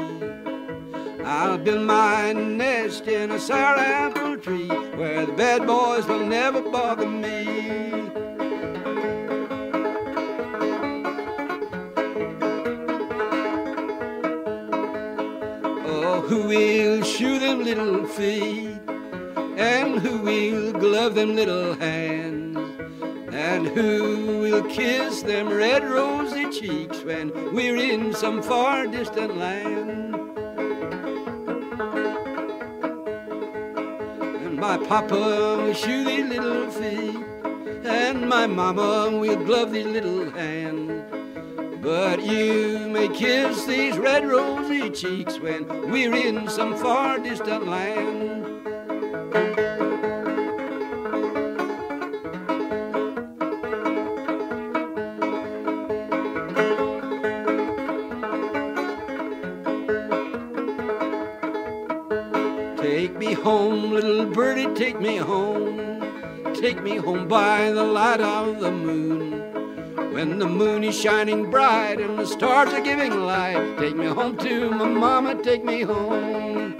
I'll 1.23 1.57
build 1.57 1.85
my 1.85 2.33
nest 2.33 3.07
in 3.07 3.31
a 3.31 3.39
sour 3.39 3.77
apple 3.77 4.37
tree 4.37 4.67
where 4.95 5.25
the 5.25 5.33
bad 5.33 5.67
boys 5.67 6.05
will 6.07 6.25
never 6.25 6.61
bother 6.61 7.07
me. 7.07 7.43
Oh, 15.85 16.21
who 16.27 16.47
will 16.47 17.03
shoe 17.03 17.37
them 17.37 17.63
little 17.63 18.05
feet 18.07 18.79
and 19.57 19.99
who 19.99 20.17
will 20.19 20.71
glove 20.71 21.15
them 21.15 21.35
little 21.35 21.73
hands? 21.75 22.32
And 23.43 23.67
who 23.67 24.39
will 24.39 24.63
kiss 24.63 25.21
them 25.21 25.49
red 25.49 25.83
rosy 25.83 26.49
cheeks 26.49 27.03
when 27.03 27.29
we're 27.53 27.75
in 27.75 28.13
some 28.13 28.41
far 28.41 28.87
distant 28.87 29.35
land? 29.35 30.15
And 34.45 34.55
my 34.55 34.77
papa 34.77 35.13
will 35.13 35.73
shoe 35.73 36.05
these 36.05 36.25
little 36.25 36.71
feet, 36.71 37.17
and 37.85 38.29
my 38.29 38.47
mama 38.47 39.09
will 39.11 39.43
glove 39.43 39.73
these 39.73 39.87
little 39.87 40.29
hands. 40.31 41.03
But 41.83 42.23
you 42.23 42.87
may 42.89 43.09
kiss 43.09 43.65
these 43.65 43.97
red 43.97 44.25
rosy 44.25 44.89
cheeks 44.89 45.37
when 45.37 45.67
we're 45.91 46.15
in 46.15 46.47
some 46.47 46.77
far 46.77 47.19
distant 47.19 47.67
land. 47.67 48.23
Take 64.75 64.99
me 64.99 65.17
home. 65.17 66.01
Take 66.55 66.81
me 66.81 66.97
home 66.97 67.27
by 67.27 67.71
the 67.71 67.83
light 67.83 68.21
of 68.21 68.59
the 68.59 68.71
moon. 68.71 69.31
When 70.13 70.39
the 70.39 70.47
moon 70.47 70.83
is 70.83 70.99
shining 70.99 71.51
bright 71.51 71.99
and 71.99 72.17
the 72.17 72.25
stars 72.25 72.73
are 72.73 72.81
giving 72.81 73.11
light, 73.11 73.77
take 73.77 73.95
me 73.95 74.07
home 74.07 74.37
to 74.37 74.69
my 74.71 74.87
mama, 74.87 75.35
take 75.43 75.63
me 75.63 75.81
home. 75.81 76.75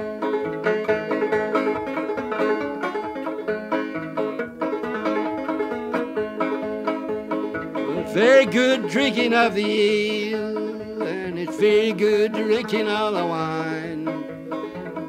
Oh, 7.76 8.04
very 8.14 8.46
good 8.46 8.88
drinking 8.90 9.34
of 9.34 9.54
the 9.54 10.34
ale, 10.34 11.04
and 11.04 11.38
it's 11.38 11.58
very 11.58 11.94
good 11.94 12.34
drinking 12.34 12.88
of 12.88 13.14
the 13.14 13.26
wine. 13.26 13.63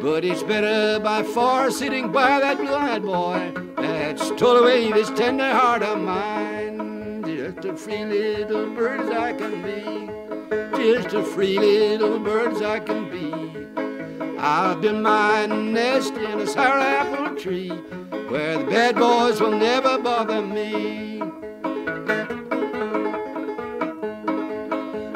But 0.05 0.23
it's 0.23 0.43
better 0.43 1.01
by 1.01 1.23
far 1.23 1.71
sitting 1.71 2.13
by 2.13 2.39
that 2.39 2.59
blue-eyed 2.59 3.03
boy 3.03 3.55
that 3.79 4.21
stole 4.21 4.59
away 4.59 4.93
this 4.93 5.09
tender 5.09 5.51
heart 5.51 5.83
of 5.83 5.99
mine. 5.99 7.25
Just 7.25 7.65
a 7.65 7.75
free 7.75 8.05
little 8.05 8.69
bird 8.75 9.01
as 9.01 9.11
I 9.11 9.33
can 9.33 9.63
be, 9.63 10.77
just 10.77 11.15
a 11.15 11.23
free 11.23 11.59
little 11.59 12.19
bird 12.19 12.53
as 12.53 12.61
I 12.61 12.81
can 12.81 13.09
be. 13.09 14.37
I'll 14.39 14.77
build 14.77 15.01
my 15.01 15.47
nest 15.47 16.13
in 16.13 16.39
a 16.39 16.47
sour 16.47 16.81
apple 16.81 17.35
tree 17.37 17.71
where 18.29 18.59
the 18.59 18.65
bad 18.67 18.97
boys 18.97 19.41
will 19.41 19.59
never 19.59 19.97
bother 19.97 20.43
me. 20.43 21.23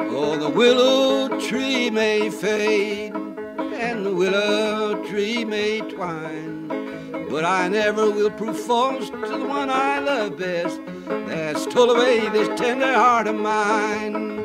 Oh, 0.09 0.35
the 0.35 0.49
willow 0.49 1.39
tree 1.39 1.91
may 1.91 2.31
fade 2.31 3.28
willow 4.03 5.03
tree 5.05 5.43
may 5.43 5.81
twine, 5.81 6.67
but 7.29 7.43
I 7.43 7.67
never 7.67 8.09
will 8.09 8.31
prove 8.31 8.59
false 8.59 9.09
to 9.09 9.17
the 9.17 9.45
one 9.45 9.69
I 9.69 9.99
love 9.99 10.37
best 10.37 10.79
That's 11.27 11.63
stole 11.63 11.91
away 11.91 12.29
this 12.29 12.47
tender 12.59 12.93
heart 12.93 13.27
of 13.27 13.35
mine. 13.35 14.39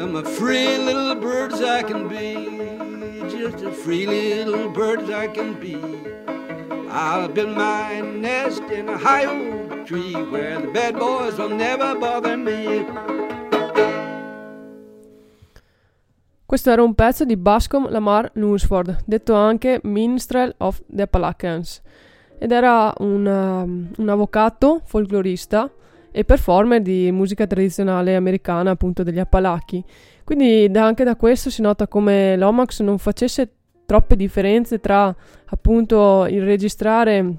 I'm 0.00 0.16
a 0.16 0.24
free 0.24 0.78
little 0.78 1.14
bird 1.14 1.52
as 1.52 1.62
I 1.62 1.82
can 1.82 2.08
be, 2.08 2.34
just 3.30 3.64
a 3.64 3.72
free 3.72 4.06
little 4.06 4.68
bird 4.70 5.00
as 5.00 5.10
I 5.10 5.28
can 5.28 5.54
be. 5.60 5.76
I'll 6.90 7.28
build 7.28 7.56
my 7.56 8.00
nest 8.00 8.62
in 8.62 8.88
a 8.88 8.98
high 8.98 9.26
old 9.26 9.86
tree 9.86 10.14
where 10.14 10.60
the 10.60 10.68
bad 10.68 10.98
boys 10.98 11.38
will 11.38 11.50
never 11.50 11.94
bother 11.94 12.36
me. 12.36 13.21
Questo 16.52 16.68
era 16.68 16.82
un 16.82 16.92
pezzo 16.92 17.24
di 17.24 17.38
Bascom 17.38 17.88
Lamar 17.88 18.30
Lunsford, 18.34 19.04
detto 19.06 19.32
anche 19.32 19.80
Minstrel 19.84 20.52
of 20.58 20.82
the 20.86 21.00
Appalachians, 21.00 21.80
ed 22.38 22.52
era 22.52 22.92
un, 22.98 23.24
um, 23.24 23.90
un 23.96 24.08
avvocato, 24.10 24.82
folclorista 24.84 25.70
e 26.10 26.24
performer 26.24 26.82
di 26.82 27.10
musica 27.10 27.46
tradizionale 27.46 28.16
americana, 28.16 28.72
appunto 28.72 29.02
degli 29.02 29.18
Appalachi. 29.18 29.82
Quindi 30.24 30.70
da- 30.70 30.84
anche 30.84 31.04
da 31.04 31.16
questo 31.16 31.48
si 31.48 31.62
nota 31.62 31.88
come 31.88 32.36
l'Omax 32.36 32.82
non 32.82 32.98
facesse 32.98 33.48
troppe 33.86 34.14
differenze 34.14 34.78
tra 34.78 35.16
appunto 35.46 36.26
il 36.28 36.44
registrare 36.44 37.34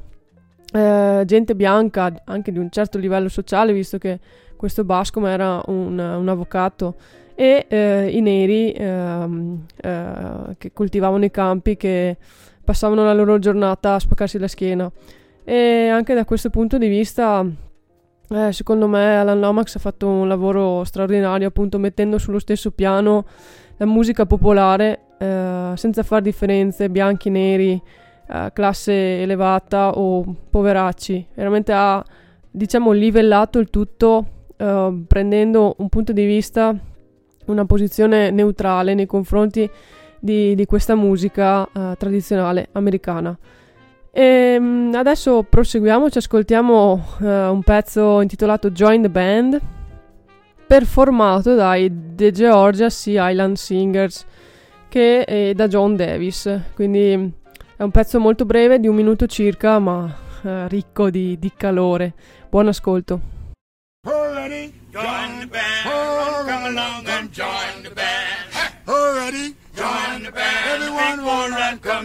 eh, 0.73 1.21
gente 1.23 1.55
bianca 1.55 2.11
anche 2.25 2.51
di 2.51 2.57
un 2.57 2.71
certo 2.71 2.97
livello 2.97 3.29
sociale, 3.29 3.73
visto 3.73 3.99
che 3.99 4.19
questo 4.57 4.83
Bascom 4.83 5.27
era 5.27 5.61
un, 5.67 5.99
un 5.99 6.27
avvocato, 6.29 6.95
e 7.35 7.65
eh, 7.67 8.09
i 8.11 8.21
neri 8.21 8.71
ehm, 8.71 9.65
eh, 9.81 10.55
che 10.57 10.71
coltivavano 10.71 11.25
i 11.25 11.31
campi, 11.31 11.75
che 11.75 12.17
passavano 12.63 13.03
la 13.03 13.13
loro 13.13 13.39
giornata 13.39 13.95
a 13.95 13.99
spaccarsi 13.99 14.37
la 14.37 14.47
schiena. 14.47 14.91
E 15.43 15.87
anche 15.89 16.13
da 16.13 16.25
questo 16.25 16.49
punto 16.49 16.77
di 16.77 16.87
vista, 16.87 17.45
eh, 18.29 18.51
secondo 18.51 18.87
me, 18.87 19.17
Alan 19.17 19.39
Lomax 19.39 19.75
ha 19.75 19.79
fatto 19.79 20.07
un 20.07 20.27
lavoro 20.27 20.83
straordinario, 20.83 21.47
appunto 21.47 21.77
mettendo 21.79 22.17
sullo 22.17 22.39
stesso 22.39 22.71
piano 22.71 23.25
la 23.77 23.85
musica 23.85 24.25
popolare 24.25 25.01
eh, 25.17 25.71
senza 25.75 26.03
far 26.03 26.21
differenze, 26.21 26.89
bianchi, 26.89 27.29
neri, 27.29 27.81
eh, 28.29 28.51
classe 28.53 29.21
elevata 29.21 29.97
o 29.97 30.23
poveracci. 30.49 31.27
Veramente 31.33 31.73
ha, 31.73 32.03
diciamo, 32.49 32.91
livellato 32.91 33.59
il 33.59 33.69
tutto 33.69 34.25
eh, 34.55 35.03
prendendo 35.07 35.75
un 35.79 35.89
punto 35.89 36.13
di 36.13 36.25
vista, 36.25 36.73
una 37.45 37.65
posizione 37.65 38.31
neutrale 38.31 38.93
nei 38.93 39.05
confronti 39.05 39.69
di, 40.19 40.55
di 40.55 40.65
questa 40.65 40.95
musica 40.95 41.65
eh, 41.65 41.95
tradizionale 41.97 42.69
americana. 42.71 43.37
E 44.11 44.57
mm, 44.59 44.93
adesso 44.93 45.43
proseguiamo, 45.43 46.09
ci 46.09 46.19
ascoltiamo 46.19 47.05
eh, 47.21 47.47
un 47.47 47.63
pezzo 47.63 48.21
intitolato 48.21 48.69
Join 48.71 49.01
the 49.01 49.09
Band, 49.09 49.61
performato 50.65 51.55
dai 51.55 51.91
The 52.15 52.31
Georgia 52.31 52.89
Sea 52.89 53.29
Island 53.29 53.55
Singers 53.55 54.25
che 54.93 55.25
è 55.25 55.53
da 55.55 55.67
John 55.67 55.95
Davis. 55.95 56.47
Quindi 56.75 57.33
è 57.75 57.81
un 57.81 57.89
pezzo 57.89 58.19
molto 58.19 58.45
breve, 58.45 58.79
di 58.79 58.87
un 58.87 58.93
minuto 58.93 59.25
circa, 59.25 59.79
ma 59.79 60.15
eh, 60.43 60.67
ricco 60.67 61.09
di, 61.09 61.39
di 61.39 61.51
calore. 61.57 62.13
Buon 62.47 62.67
ascolto. 62.67 63.19
Already 64.07 64.71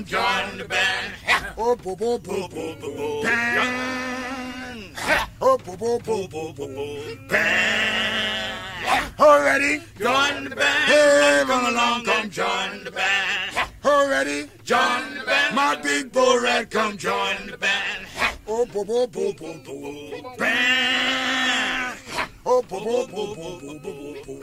join 0.09 0.57
the 0.57 0.65
band. 0.65 1.15
Oh, 1.59 1.77
boo, 1.77 1.95
boo, 1.95 2.19
boo, 2.19 2.49
Boo, 2.49 2.75
boo, 2.81 2.97
boo. 2.97 3.23
Band. 3.23 4.97
Oh, 5.41 5.59
boo, 5.59 5.77
boo, 5.77 5.99
boo, 5.99 6.29
Boo, 6.29 6.53
boo, 6.55 6.67
boo. 6.67 7.29
Band. 7.29 9.13
already 9.21 9.83
Join 9.99 10.45
the 10.45 10.57
band. 10.57 10.85
Hey, 10.91 11.45
Come 11.47 11.67
along 11.67 12.09
and 12.09 12.33
join 12.33 12.85
the 12.85 12.91
band. 12.91 13.69
already 13.85 14.49
Join 14.65 15.15
the 15.19 15.25
band. 15.27 15.55
My 15.55 15.77
big 15.77 16.11
bull 16.11 16.41
rat 16.41 16.71
come 16.71 16.97
join 16.97 17.37
the 17.51 17.59
band. 17.59 18.07
Oh, 18.47 18.65
boo, 18.65 18.85
boo, 18.85 19.07
boo, 19.09 19.35
Boo, 19.35 19.55
boo, 19.55 19.61
boo. 19.65 20.37
Band. 20.39 21.99
oh, 22.47 22.63
boo, 22.63 22.81
Boo, 22.81 23.07
boo, 23.07 23.35
boo, 23.35 23.35
boo, 23.35 23.61
boo, 23.61 23.79
boo, 23.81 24.23
boo, 24.25 24.41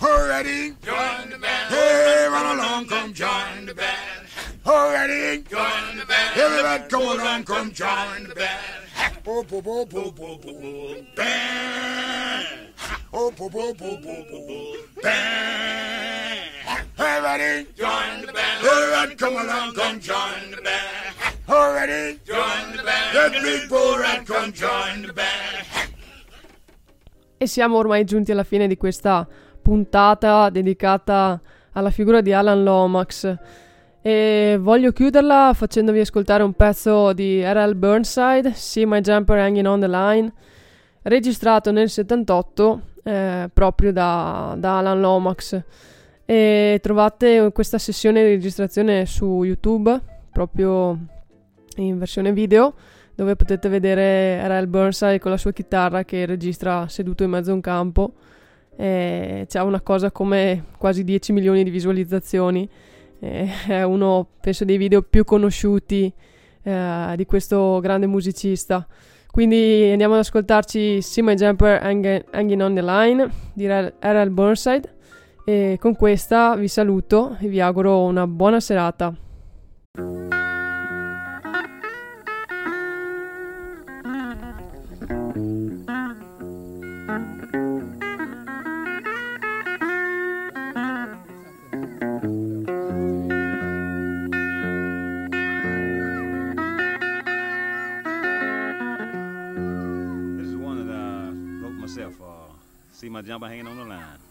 All 0.00 0.28
ready? 0.28 0.74
Join 0.82 1.30
the 1.30 1.38
band. 1.38 1.74
Hey, 1.74 2.28
run 2.30 2.58
along, 2.58 2.86
come 2.86 3.12
join 3.12 3.66
the 3.66 3.74
band. 3.74 4.28
All 4.64 4.90
ready? 4.90 5.42
Join 5.42 5.96
the 5.98 6.06
band. 6.06 6.38
Everybody 6.38 6.88
come 6.88 7.20
along, 7.20 7.44
come 7.44 7.72
join 7.72 8.28
the 8.28 8.34
band. 8.34 8.84
Bo 9.24 9.42
bo 9.42 9.60
bo 9.60 9.84
bo 9.84 10.10
bo 10.10 10.36
bo 10.36 10.56
bo 10.60 11.04
band. 11.16 12.46
Oh 13.12 13.30
bo 13.32 13.48
bo 13.48 13.74
bo 13.74 13.96
bo 13.96 14.24
bo 14.30 14.46
bo 14.46 14.76
band. 15.02 16.50
Everybody 16.98 17.66
join 17.74 18.26
the 18.26 18.32
band. 18.32 18.64
Everybody 18.64 19.14
come 19.16 19.36
along, 19.36 19.74
come 19.74 20.00
join 20.00 20.50
the 20.50 20.62
band. 20.62 21.14
All 21.48 21.72
ready? 21.72 22.20
Join 22.24 22.76
the 22.76 22.82
band. 22.82 23.14
Let 23.14 23.42
me 23.42 23.66
go 23.68 24.02
and 24.02 24.26
come 24.26 24.52
join 24.52 25.02
the 25.02 25.12
band. 25.12 25.66
E 27.36 27.46
siamo 27.46 27.76
ormai 27.78 28.04
giunti 28.04 28.30
alla 28.32 28.44
fine 28.44 28.68
di 28.68 28.76
questa 28.76 29.26
puntata 29.64 30.50
dedicata 30.50 31.40
alla 31.72 31.88
figura 31.88 32.20
di 32.20 32.34
Alan 32.34 32.62
Lomax. 32.62 33.36
E 34.02 34.58
voglio 34.60 34.92
chiuderla 34.92 35.52
facendovi 35.54 36.00
ascoltare 36.00 36.42
un 36.42 36.52
pezzo 36.52 37.14
di 37.14 37.42
R.L. 37.42 37.74
Burnside, 37.74 38.52
See 38.52 38.84
My 38.84 39.00
Jumper 39.00 39.38
Hanging 39.38 39.66
on 39.66 39.80
the 39.80 39.88
Line, 39.88 40.32
registrato 41.02 41.72
nel 41.72 41.88
78 41.88 42.80
eh, 43.04 43.50
proprio 43.50 43.90
da, 43.90 44.54
da 44.58 44.78
Alan 44.78 45.00
Lomax. 45.00 45.62
E 46.26 46.78
trovate 46.82 47.50
questa 47.52 47.78
sessione 47.78 48.22
di 48.22 48.28
registrazione 48.28 49.06
su 49.06 49.42
YouTube, 49.42 49.98
proprio 50.30 50.98
in 51.76 51.98
versione 51.98 52.32
video 52.32 52.74
dove 53.14 53.36
potete 53.36 53.68
vedere 53.68 54.46
R.L. 54.46 54.66
Burnside 54.66 55.18
con 55.18 55.30
la 55.30 55.36
sua 55.36 55.52
chitarra 55.52 56.04
che 56.04 56.26
registra 56.26 56.88
seduto 56.88 57.22
in 57.22 57.30
mezzo 57.30 57.52
a 57.52 57.54
un 57.54 57.60
campo. 57.60 58.12
E 58.76 59.46
c'ha 59.48 59.62
una 59.62 59.80
cosa 59.80 60.10
come 60.10 60.64
quasi 60.78 61.04
10 61.04 61.32
milioni 61.32 61.64
di 61.64 61.70
visualizzazioni. 61.70 62.68
E 63.20 63.48
è 63.68 63.82
uno, 63.82 64.26
penso, 64.40 64.64
dei 64.64 64.76
video 64.76 65.02
più 65.02 65.24
conosciuti 65.24 66.12
eh, 66.62 67.14
di 67.16 67.26
questo 67.26 67.78
grande 67.80 68.06
musicista. 68.06 68.86
Quindi 69.30 69.90
andiamo 69.90 70.14
ad 70.14 70.20
ascoltarci 70.20 71.00
My 71.16 71.34
Jumper 71.34 71.82
Hang- 71.82 72.24
Hanging 72.30 72.60
on 72.60 72.74
the 72.74 72.82
Line 72.82 73.30
di 73.52 73.66
R.L. 73.66 74.30
Burnside. 74.30 74.92
E 75.44 75.76
con 75.80 75.94
questa 75.94 76.56
vi 76.56 76.68
saluto 76.68 77.36
e 77.38 77.48
vi 77.48 77.60
auguro 77.60 78.04
una 78.04 78.26
buona 78.26 78.60
serata. 78.60 79.14
pinapahingin 103.34 103.66
ng 103.66 103.82
ulan. 103.82 104.23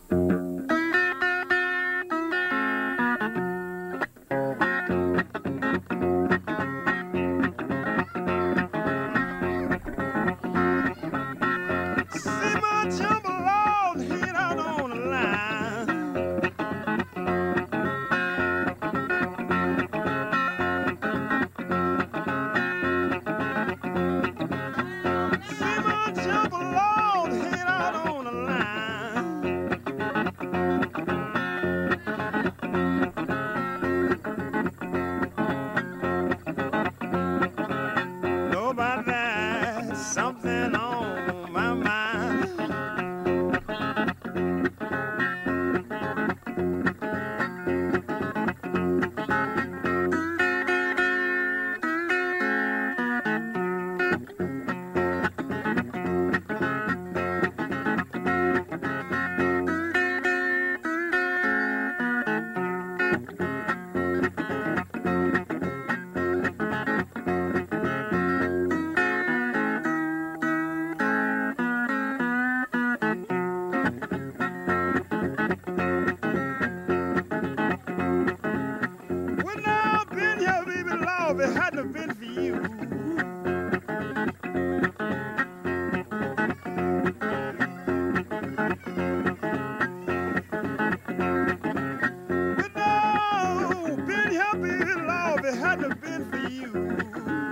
love 95.13 95.45
it 95.45 95.55
hadn't 95.55 96.01
been 96.01 96.25
for 96.31 96.37
you. 96.49 97.42